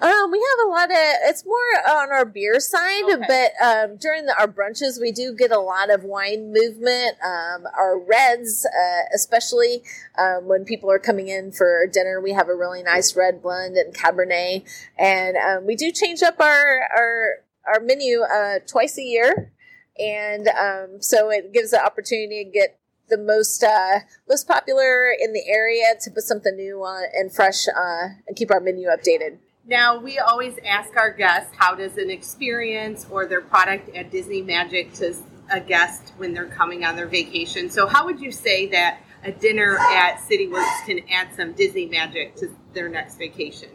Um, 0.00 0.30
we 0.30 0.38
have 0.38 0.66
a 0.66 0.70
lot 0.70 0.90
of. 0.90 0.96
It's 1.24 1.44
more 1.44 1.96
on 1.96 2.12
our 2.12 2.24
beer 2.24 2.60
side, 2.60 3.02
okay. 3.04 3.24
but 3.26 3.66
um, 3.66 3.96
during 3.96 4.26
the, 4.26 4.38
our 4.38 4.46
brunches, 4.46 5.00
we 5.00 5.12
do 5.12 5.34
get 5.34 5.50
a 5.50 5.58
lot 5.58 5.90
of 5.90 6.04
wine 6.04 6.52
movement. 6.52 7.16
Um, 7.24 7.66
our 7.76 7.98
reds, 7.98 8.64
uh, 8.64 9.02
especially 9.14 9.82
um, 10.18 10.46
when 10.46 10.64
people 10.64 10.90
are 10.90 11.00
coming 11.00 11.28
in 11.28 11.52
for 11.52 11.86
dinner, 11.92 12.20
we 12.20 12.32
have 12.32 12.48
a 12.48 12.54
really 12.54 12.82
nice 12.82 13.16
red 13.16 13.42
blend 13.42 13.76
and 13.76 13.94
Cabernet, 13.94 14.62
and 14.98 15.36
um, 15.36 15.66
we 15.66 15.74
do 15.76 15.90
change 15.90 16.22
up 16.22 16.40
our 16.40 16.80
our 16.96 17.30
our 17.66 17.80
menu 17.80 18.22
uh, 18.22 18.60
twice 18.66 18.96
a 18.98 19.02
year 19.02 19.52
and 20.00 20.48
um, 20.48 21.02
so 21.02 21.30
it 21.30 21.52
gives 21.52 21.72
the 21.72 21.84
opportunity 21.84 22.44
to 22.44 22.50
get 22.50 22.79
the 23.10 23.18
most 23.18 23.62
uh, 23.62 24.00
most 24.28 24.48
popular 24.48 25.10
in 25.10 25.32
the 25.32 25.44
area 25.46 25.94
to 26.00 26.10
put 26.10 26.22
something 26.22 26.56
new 26.56 26.82
on 26.82 27.04
and 27.14 27.32
fresh 27.32 27.66
uh, 27.68 28.08
and 28.26 28.36
keep 28.36 28.50
our 28.50 28.60
menu 28.60 28.88
updated. 28.88 29.38
Now, 29.66 29.98
we 29.98 30.18
always 30.18 30.54
ask 30.66 30.96
our 30.96 31.12
guests 31.12 31.52
how 31.56 31.74
does 31.74 31.96
an 31.98 32.10
experience 32.10 33.06
or 33.10 33.26
their 33.26 33.42
product 33.42 33.94
at 33.94 34.10
Disney 34.10 34.42
Magic 34.42 34.92
to 34.94 35.14
a 35.50 35.60
guest 35.60 36.12
when 36.16 36.32
they're 36.32 36.46
coming 36.46 36.84
on 36.84 36.96
their 36.96 37.06
vacation. 37.06 37.70
So, 37.70 37.86
how 37.86 38.04
would 38.06 38.20
you 38.20 38.32
say 38.32 38.66
that 38.68 39.00
a 39.22 39.32
dinner 39.32 39.78
at 39.78 40.18
CityWorks 40.20 40.86
can 40.86 41.00
add 41.10 41.28
some 41.36 41.52
Disney 41.52 41.86
magic 41.86 42.36
to 42.36 42.48
their 42.72 42.88
next 42.88 43.16
vacation? 43.16 43.68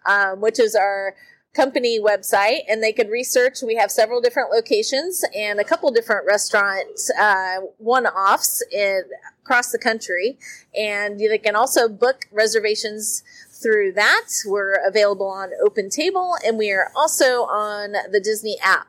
um, 0.05 0.41
which 0.41 0.59
is 0.59 0.75
our 0.75 1.15
company 1.53 1.99
website 1.99 2.61
and 2.67 2.81
they 2.81 2.91
could 2.91 3.09
research. 3.09 3.61
We 3.61 3.75
have 3.75 3.91
several 3.91 4.21
different 4.21 4.51
locations 4.51 5.23
and 5.35 5.59
a 5.59 5.63
couple 5.63 5.91
different 5.91 6.25
restaurant 6.25 6.99
uh, 7.19 7.57
one 7.77 8.07
offs 8.07 8.63
across 9.43 9.71
the 9.71 9.77
country. 9.77 10.37
And 10.75 11.19
they 11.19 11.37
can 11.37 11.55
also 11.55 11.87
book 11.87 12.25
reservations 12.31 13.23
through 13.51 13.93
that. 13.93 14.27
We're 14.45 14.75
available 14.85 15.27
on 15.27 15.51
Open 15.63 15.89
Table 15.89 16.35
and 16.45 16.57
we 16.57 16.71
are 16.71 16.91
also 16.95 17.43
on 17.43 17.93
the 18.11 18.19
Disney 18.19 18.57
app. 18.61 18.87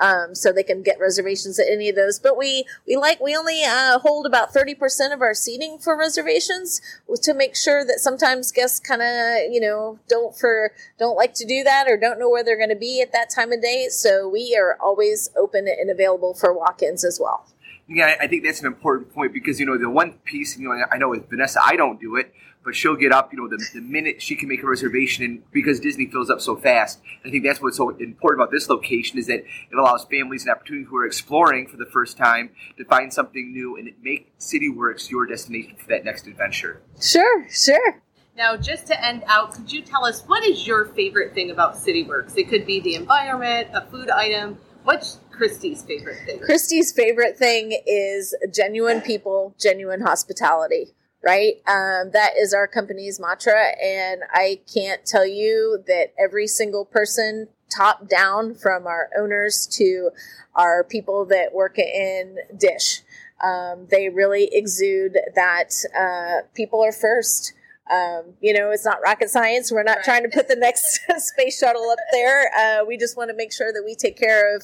Um, 0.00 0.34
so 0.34 0.50
they 0.50 0.62
can 0.62 0.82
get 0.82 0.98
reservations 0.98 1.58
at 1.58 1.66
any 1.70 1.90
of 1.90 1.96
those. 1.96 2.18
But 2.18 2.36
we, 2.38 2.64
we 2.86 2.96
like, 2.96 3.20
we 3.20 3.36
only 3.36 3.62
uh, 3.64 3.98
hold 3.98 4.24
about 4.24 4.54
30% 4.54 5.12
of 5.12 5.20
our 5.20 5.34
seating 5.34 5.78
for 5.78 5.96
reservations 5.96 6.80
to 7.22 7.34
make 7.34 7.54
sure 7.54 7.84
that 7.84 7.98
sometimes 7.98 8.50
guests 8.50 8.80
kind 8.80 9.02
of, 9.02 9.52
you 9.52 9.60
know, 9.60 9.98
don't 10.08 10.34
for, 10.34 10.72
don't 10.98 11.16
like 11.16 11.34
to 11.34 11.44
do 11.44 11.62
that 11.64 11.86
or 11.86 11.98
don't 11.98 12.18
know 12.18 12.30
where 12.30 12.42
they're 12.42 12.56
going 12.56 12.70
to 12.70 12.76
be 12.76 13.02
at 13.02 13.12
that 13.12 13.28
time 13.28 13.52
of 13.52 13.60
day. 13.60 13.88
So 13.90 14.26
we 14.26 14.56
are 14.58 14.78
always 14.80 15.30
open 15.36 15.68
and 15.68 15.90
available 15.90 16.32
for 16.32 16.56
walk-ins 16.56 17.04
as 17.04 17.20
well. 17.20 17.46
Yeah, 17.92 18.14
I 18.20 18.28
think 18.28 18.44
that's 18.44 18.60
an 18.60 18.66
important 18.66 19.12
point 19.12 19.32
because 19.32 19.58
you 19.58 19.66
know 19.66 19.76
the 19.76 19.90
one 19.90 20.12
piece, 20.24 20.56
you 20.56 20.68
know, 20.68 20.84
I 20.92 20.96
know 20.96 21.08
with 21.08 21.28
Vanessa, 21.28 21.58
I 21.60 21.74
don't 21.74 22.00
do 22.00 22.14
it, 22.14 22.32
but 22.64 22.74
she'll 22.74 22.96
get 22.96 23.12
up, 23.12 23.32
you 23.32 23.38
know, 23.38 23.48
the, 23.48 23.62
the 23.72 23.80
minute 23.80 24.20
she 24.20 24.36
can 24.36 24.48
make 24.48 24.62
a 24.62 24.66
reservation, 24.66 25.24
and 25.24 25.50
because 25.50 25.80
Disney 25.80 26.06
fills 26.06 26.30
up 26.30 26.40
so 26.40 26.56
fast, 26.56 27.00
I 27.24 27.30
think 27.30 27.44
that's 27.44 27.60
what's 27.60 27.76
so 27.76 27.90
important 27.90 28.42
about 28.42 28.50
this 28.50 28.68
location 28.68 29.18
is 29.18 29.26
that 29.26 29.40
it 29.40 29.78
allows 29.78 30.04
families 30.04 30.44
an 30.44 30.50
opportunity 30.50 30.84
who 30.84 30.96
are 30.96 31.06
exploring 31.06 31.66
for 31.66 31.76
the 31.76 31.86
first 31.86 32.16
time 32.16 32.50
to 32.76 32.84
find 32.84 33.12
something 33.12 33.52
new 33.52 33.76
and 33.76 33.90
make 34.02 34.36
CityWorks 34.38 35.10
your 35.10 35.26
destination 35.26 35.76
for 35.76 35.88
that 35.88 36.04
next 36.04 36.26
adventure. 36.26 36.82
Sure, 37.00 37.46
sure. 37.50 38.02
Now, 38.36 38.56
just 38.56 38.86
to 38.88 39.04
end 39.04 39.24
out, 39.26 39.54
could 39.54 39.72
you 39.72 39.82
tell 39.82 40.04
us 40.04 40.22
what 40.26 40.44
is 40.44 40.66
your 40.66 40.86
favorite 40.86 41.34
thing 41.34 41.50
about 41.50 41.74
CityWorks? 41.74 42.36
It 42.36 42.48
could 42.48 42.66
be 42.66 42.80
the 42.80 42.94
environment, 42.94 43.68
a 43.74 43.86
food 43.86 44.10
item. 44.10 44.58
What's 44.84 45.18
Kristi's 45.30 45.82
favorite 45.82 46.18
thing? 46.24 46.38
Kristi's 46.40 46.92
favorite 46.92 47.36
thing 47.36 47.78
is 47.86 48.34
genuine 48.52 49.00
people, 49.00 49.54
genuine 49.58 50.00
hospitality 50.00 50.94
right? 51.22 51.56
Um, 51.66 52.10
that 52.12 52.32
is 52.38 52.54
our 52.54 52.66
company's 52.66 53.20
mantra. 53.20 53.76
And 53.82 54.22
I 54.32 54.60
can't 54.72 55.04
tell 55.04 55.26
you 55.26 55.82
that 55.86 56.12
every 56.18 56.46
single 56.46 56.84
person, 56.84 57.48
top 57.70 58.08
down 58.08 58.54
from 58.54 58.86
our 58.86 59.10
owners 59.16 59.66
to 59.66 60.10
our 60.56 60.82
people 60.82 61.24
that 61.26 61.54
work 61.54 61.78
in 61.78 62.38
Dish, 62.56 63.02
um, 63.42 63.86
they 63.90 64.08
really 64.08 64.48
exude 64.52 65.16
that 65.34 65.70
uh, 65.96 66.46
people 66.54 66.82
are 66.82 66.92
first. 66.92 67.52
Um, 67.90 68.34
you 68.40 68.52
know, 68.52 68.70
it's 68.70 68.84
not 68.84 68.98
rocket 69.02 69.30
science. 69.30 69.72
We're 69.72 69.82
not 69.82 69.96
right. 69.96 70.04
trying 70.04 70.22
to 70.22 70.28
put 70.28 70.48
the 70.48 70.56
next 70.56 71.00
space 71.18 71.58
shuttle 71.58 71.90
up 71.90 71.98
there. 72.12 72.50
Uh, 72.56 72.84
we 72.84 72.96
just 72.96 73.16
want 73.16 73.30
to 73.30 73.36
make 73.36 73.52
sure 73.52 73.72
that 73.72 73.82
we 73.84 73.94
take 73.94 74.16
care 74.16 74.56
of 74.56 74.62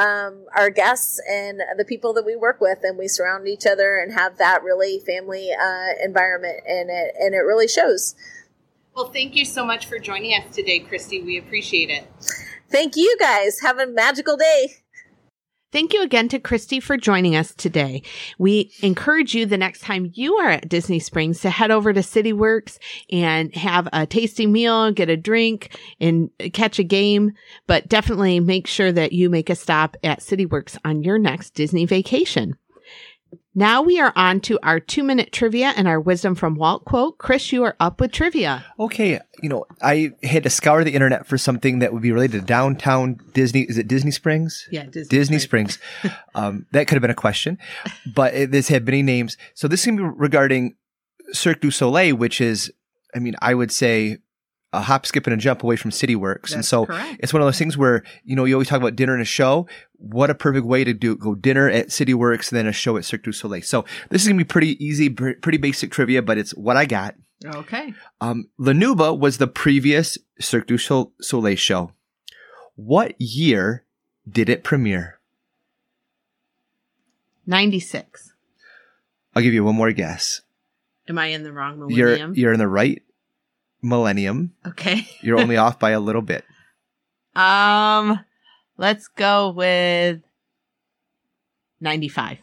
um, 0.00 0.44
our 0.56 0.70
guests 0.70 1.20
and 1.28 1.60
the 1.76 1.84
people 1.84 2.12
that 2.14 2.24
we 2.24 2.36
work 2.36 2.60
with, 2.60 2.78
and 2.82 2.96
we 2.98 3.08
surround 3.08 3.48
each 3.48 3.66
other 3.66 3.98
and 3.98 4.12
have 4.12 4.38
that 4.38 4.62
really 4.62 5.00
family 5.00 5.50
uh, 5.52 6.04
environment, 6.04 6.60
and 6.66 6.90
it 6.90 7.14
and 7.18 7.34
it 7.34 7.38
really 7.38 7.68
shows. 7.68 8.14
Well, 8.94 9.10
thank 9.12 9.36
you 9.36 9.44
so 9.44 9.64
much 9.64 9.86
for 9.86 9.98
joining 9.98 10.32
us 10.32 10.54
today, 10.54 10.80
Kristi. 10.80 11.24
We 11.24 11.38
appreciate 11.38 11.90
it. 11.90 12.04
Thank 12.70 12.96
you, 12.96 13.16
guys. 13.20 13.60
Have 13.60 13.78
a 13.78 13.86
magical 13.86 14.36
day. 14.36 14.74
Thank 15.70 15.92
you 15.92 16.02
again 16.02 16.28
to 16.30 16.38
Kristi 16.38 16.82
for 16.82 16.96
joining 16.96 17.36
us 17.36 17.54
today. 17.54 18.02
We 18.38 18.72
encourage 18.80 19.34
you 19.34 19.44
the 19.44 19.58
next 19.58 19.82
time 19.82 20.10
you 20.14 20.36
are 20.36 20.48
at 20.48 20.68
Disney 20.68 20.98
Springs 20.98 21.42
to 21.42 21.50
head 21.50 21.70
over 21.70 21.92
to 21.92 22.00
CityWorks 22.00 22.78
and 23.12 23.54
have 23.54 23.86
a 23.92 24.06
tasty 24.06 24.46
meal, 24.46 24.90
get 24.92 25.10
a 25.10 25.16
drink, 25.16 25.78
and 26.00 26.30
catch 26.54 26.78
a 26.78 26.84
game. 26.84 27.32
But 27.66 27.86
definitely 27.86 28.40
make 28.40 28.66
sure 28.66 28.90
that 28.92 29.12
you 29.12 29.28
make 29.28 29.50
a 29.50 29.54
stop 29.54 29.98
at 30.02 30.20
CityWorks 30.20 30.78
on 30.86 31.02
your 31.02 31.18
next 31.18 31.50
Disney 31.50 31.84
vacation. 31.84 32.56
Now 33.54 33.82
we 33.82 33.98
are 33.98 34.12
on 34.14 34.40
to 34.42 34.58
our 34.62 34.78
two 34.78 35.02
minute 35.02 35.32
trivia 35.32 35.72
and 35.76 35.88
our 35.88 36.00
wisdom 36.00 36.36
from 36.36 36.54
Walt 36.54 36.84
quote. 36.84 37.18
Kris, 37.18 37.50
you 37.50 37.64
are 37.64 37.74
up 37.80 38.00
with 38.00 38.12
trivia. 38.12 38.64
Okay. 38.78 39.18
You 39.42 39.48
know, 39.48 39.64
I 39.82 40.12
had 40.22 40.44
to 40.44 40.50
scour 40.50 40.84
the 40.84 40.94
internet 40.94 41.26
for 41.26 41.36
something 41.36 41.80
that 41.80 41.92
would 41.92 42.02
be 42.02 42.12
related 42.12 42.40
to 42.40 42.46
downtown 42.46 43.18
Disney. 43.32 43.62
Is 43.62 43.76
it 43.76 43.88
Disney 43.88 44.12
Springs? 44.12 44.68
Yeah, 44.70 44.84
Disney, 44.84 45.08
Disney 45.08 45.38
Springs. 45.40 45.78
Springs. 45.98 46.16
um, 46.36 46.66
that 46.70 46.86
could 46.86 46.94
have 46.94 47.02
been 47.02 47.10
a 47.10 47.14
question, 47.14 47.58
but 48.14 48.32
it, 48.32 48.50
this 48.52 48.68
had 48.68 48.84
many 48.84 49.02
names. 49.02 49.36
So 49.54 49.66
this 49.66 49.86
is 49.86 49.92
regarding 49.98 50.76
Cirque 51.32 51.60
du 51.60 51.72
Soleil, 51.72 52.14
which 52.14 52.40
is, 52.40 52.72
I 53.14 53.18
mean, 53.18 53.34
I 53.42 53.54
would 53.54 53.72
say 53.72 54.18
a 54.72 54.82
hop, 54.82 55.06
skip, 55.06 55.26
and 55.26 55.34
a 55.34 55.36
jump 55.36 55.62
away 55.62 55.76
from 55.76 55.90
CityWorks. 55.90 56.40
That's 56.40 56.52
and 56.52 56.64
so 56.64 56.86
correct. 56.86 57.20
it's 57.20 57.32
one 57.32 57.40
of 57.40 57.46
those 57.46 57.58
things 57.58 57.76
where, 57.76 58.02
you 58.24 58.36
know, 58.36 58.44
you 58.44 58.54
always 58.54 58.68
talk 58.68 58.80
about 58.80 58.96
dinner 58.96 59.14
and 59.14 59.22
a 59.22 59.26
show. 59.26 59.66
What 59.96 60.30
a 60.30 60.34
perfect 60.34 60.66
way 60.66 60.84
to 60.84 60.92
do 60.92 61.16
go 61.16 61.34
dinner 61.34 61.68
at 61.68 61.90
City 61.90 62.12
CityWorks, 62.12 62.50
then 62.50 62.66
a 62.66 62.72
show 62.72 62.96
at 62.96 63.04
Cirque 63.04 63.24
du 63.24 63.32
Soleil. 63.32 63.62
So 63.62 63.84
this 64.10 64.22
is 64.22 64.28
going 64.28 64.38
to 64.38 64.44
be 64.44 64.48
pretty 64.48 64.84
easy, 64.84 65.08
pretty 65.08 65.58
basic 65.58 65.90
trivia, 65.90 66.22
but 66.22 66.38
it's 66.38 66.52
what 66.52 66.76
I 66.76 66.84
got. 66.84 67.14
Okay. 67.44 67.94
Um, 68.20 68.48
La 68.58 68.72
Nouba 68.72 69.18
was 69.18 69.38
the 69.38 69.46
previous 69.46 70.18
Cirque 70.40 70.66
du 70.66 70.76
Soleil 70.76 71.56
show. 71.56 71.92
What 72.74 73.18
year 73.20 73.84
did 74.30 74.48
it 74.48 74.64
premiere? 74.64 75.18
96. 77.46 78.34
I'll 79.34 79.42
give 79.42 79.54
you 79.54 79.64
one 79.64 79.76
more 79.76 79.92
guess. 79.92 80.42
Am 81.08 81.16
I 81.16 81.26
in 81.26 81.42
the 81.42 81.52
wrong 81.52 81.78
millennium? 81.78 82.34
You're, 82.34 82.38
you're 82.38 82.52
in 82.52 82.58
the 82.58 82.68
right 82.68 83.02
millennium. 83.82 84.54
Okay. 84.66 85.08
You're 85.20 85.38
only 85.38 85.56
off 85.56 85.78
by 85.78 85.90
a 85.90 86.00
little 86.00 86.22
bit. 86.22 86.44
Um, 87.34 88.20
let's 88.76 89.08
go 89.08 89.50
with 89.50 90.20
95. 91.80 92.38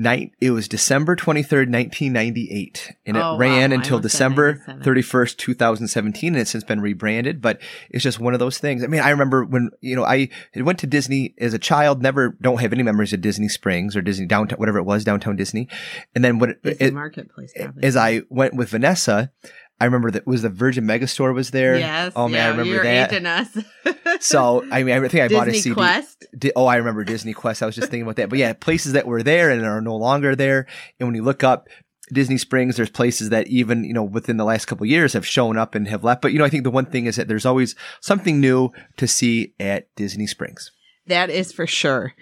Night, 0.00 0.30
it 0.40 0.52
was 0.52 0.68
December 0.68 1.16
23rd, 1.16 1.72
1998, 1.72 2.94
and 3.04 3.16
it 3.16 3.20
oh, 3.20 3.36
ran 3.36 3.70
wow. 3.70 3.76
until 3.76 3.98
December 3.98 4.62
31st, 4.68 5.36
2017, 5.38 6.34
and 6.34 6.40
it's 6.40 6.52
since 6.52 6.62
been 6.62 6.80
rebranded, 6.80 7.42
but 7.42 7.60
it's 7.90 8.04
just 8.04 8.20
one 8.20 8.32
of 8.32 8.38
those 8.38 8.58
things. 8.58 8.84
I 8.84 8.86
mean, 8.86 9.00
I 9.00 9.10
remember 9.10 9.44
when, 9.44 9.70
you 9.80 9.96
know, 9.96 10.04
I 10.04 10.28
went 10.54 10.78
to 10.80 10.86
Disney 10.86 11.34
as 11.38 11.52
a 11.52 11.58
child, 11.58 12.00
never, 12.00 12.36
don't 12.40 12.60
have 12.60 12.72
any 12.72 12.84
memories 12.84 13.12
of 13.12 13.20
Disney 13.20 13.48
Springs 13.48 13.96
or 13.96 14.00
Disney 14.00 14.26
downtown, 14.26 14.60
whatever 14.60 14.78
it 14.78 14.84
was, 14.84 15.02
downtown 15.02 15.34
Disney. 15.34 15.66
And 16.14 16.22
then 16.22 16.38
what, 16.38 16.50
it, 16.62 16.94
Marketplace, 16.94 17.52
as 17.82 17.96
I 17.96 18.22
went 18.30 18.54
with 18.54 18.68
Vanessa, 18.68 19.32
I 19.80 19.84
remember 19.84 20.10
that 20.10 20.26
was 20.26 20.42
the 20.42 20.48
Virgin 20.48 20.84
Megastore 20.84 21.32
was 21.32 21.50
there. 21.50 21.78
Yes. 21.78 22.12
Oh 22.16 22.26
man, 22.28 22.34
yeah, 22.34 22.46
I 22.46 22.50
remember 22.50 22.72
you're 22.72 22.82
that. 22.82 23.24
us. 23.24 24.26
so 24.26 24.64
I 24.72 24.82
mean, 24.82 24.94
I 24.94 25.08
think 25.08 25.22
I 25.22 25.28
Disney 25.28 25.38
bought 25.38 25.48
a 25.48 25.54
CD. 25.54 25.74
Quest. 25.74 26.26
Di- 26.36 26.52
oh, 26.56 26.66
I 26.66 26.76
remember 26.76 27.04
Disney 27.04 27.32
Quest. 27.32 27.62
I 27.62 27.66
was 27.66 27.76
just 27.76 27.88
thinking 27.88 28.02
about 28.02 28.16
that. 28.16 28.28
But 28.28 28.38
yeah, 28.38 28.52
places 28.54 28.92
that 28.94 29.06
were 29.06 29.22
there 29.22 29.50
and 29.50 29.64
are 29.64 29.80
no 29.80 29.96
longer 29.96 30.34
there. 30.34 30.66
And 30.98 31.08
when 31.08 31.14
you 31.14 31.22
look 31.22 31.44
up 31.44 31.68
Disney 32.12 32.38
Springs, 32.38 32.76
there's 32.76 32.90
places 32.90 33.30
that 33.30 33.46
even 33.46 33.84
you 33.84 33.94
know 33.94 34.02
within 34.02 34.36
the 34.36 34.44
last 34.44 34.64
couple 34.64 34.84
years 34.86 35.12
have 35.12 35.26
shown 35.26 35.56
up 35.56 35.74
and 35.76 35.86
have 35.86 36.02
left. 36.02 36.22
But 36.22 36.32
you 36.32 36.38
know, 36.40 36.44
I 36.44 36.50
think 36.50 36.64
the 36.64 36.70
one 36.70 36.86
thing 36.86 37.06
is 37.06 37.16
that 37.16 37.28
there's 37.28 37.46
always 37.46 37.76
something 38.00 38.40
new 38.40 38.70
to 38.96 39.06
see 39.06 39.54
at 39.60 39.94
Disney 39.94 40.26
Springs. 40.26 40.72
That 41.06 41.30
is 41.30 41.52
for 41.52 41.66
sure. 41.66 42.14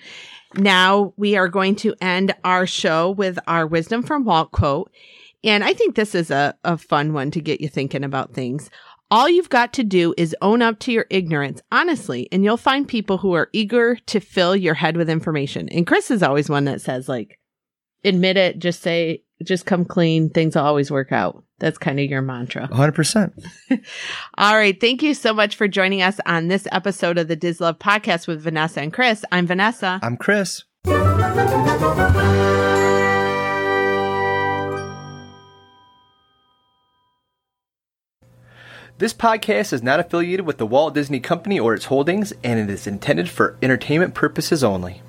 Now 0.55 1.13
we 1.17 1.37
are 1.37 1.49
going 1.49 1.77
to 1.77 1.95
end 2.01 2.35
our 2.45 2.67
show 2.67 3.11
with 3.11 3.39
our 3.47 3.67
wisdom 3.67 4.03
from 4.03 4.25
Walt 4.25 4.53
quote. 4.53 4.91
And 5.47 5.63
I 5.63 5.73
think 5.73 5.95
this 5.95 6.15
is 6.15 6.31
a, 6.31 6.55
a 6.65 6.77
fun 6.77 7.13
one 7.13 7.31
to 7.31 7.41
get 7.41 7.61
you 7.61 7.69
thinking 7.69 8.03
about 8.03 8.35
things. 8.35 8.69
All 9.13 9.29
you've 9.29 9.49
got 9.49 9.73
to 9.75 9.85
do 9.85 10.13
is 10.17 10.35
own 10.43 10.61
up 10.61 10.81
to 10.81 10.93
your 10.93 11.07
ignorance, 11.09 11.63
honestly, 11.71 12.29
and 12.33 12.43
you'll 12.43 12.57
find 12.57 12.89
people 12.89 13.19
who 13.19 13.33
are 13.35 13.49
eager 13.53 13.95
to 14.07 14.19
fill 14.19 14.57
your 14.57 14.75
head 14.75 14.97
with 14.97 15.09
information. 15.09 15.69
And 15.69 15.87
Kris 15.87 16.11
is 16.11 16.25
always 16.25 16.51
one 16.51 16.65
that 16.65 16.81
says, 16.81 17.09
like, 17.09 17.39
admit 18.05 18.37
it, 18.37 18.59
just 18.59 18.83
say, 18.83 19.23
just 19.45 19.65
come 19.65 19.85
clean, 19.85 20.31
things 20.31 20.57
will 20.57 20.65
always 20.65 20.91
work 20.91 21.13
out. 21.13 21.45
That's 21.59 21.79
kind 21.79 22.01
of 22.01 22.11
your 22.11 22.23
mantra. 22.23 22.69
100%. 22.69 23.47
All 24.39 24.57
right. 24.57 24.79
Thank 24.79 25.03
you 25.03 25.15
so 25.15 25.33
much 25.33 25.55
for 25.55 25.69
joining 25.69 26.03
us 26.03 26.19
on 26.27 26.49
this 26.49 26.67
episode 26.73 27.17
of 27.17 27.29
the 27.29 27.37
DisLove 27.37 27.79
podcast 27.79 28.27
with 28.27 28.43
Vanessa 28.43 28.81
and 28.81 28.93
Kris. 28.93 29.25
I'm 29.31 29.47
Vanessa. 29.47 30.01
I'm 30.03 30.17
Kris. 30.17 30.65
This 38.99 39.13
podcast 39.13 39.75
is 39.75 39.83
not 39.83 40.01
affiliated 40.01 40.47
with 40.47 40.57
the 40.57 40.65
Walt 40.65 40.95
Disney 40.95 41.21
Company 41.21 41.61
or 41.61 41.75
its 41.75 41.85
holdings, 41.85 42.33
and 42.43 42.59
it 42.59 42.73
is 42.73 42.87
intended 42.87 43.29
for 43.29 43.59
entertainment 43.61 44.15
purposes 44.15 44.65
only. 44.65 45.03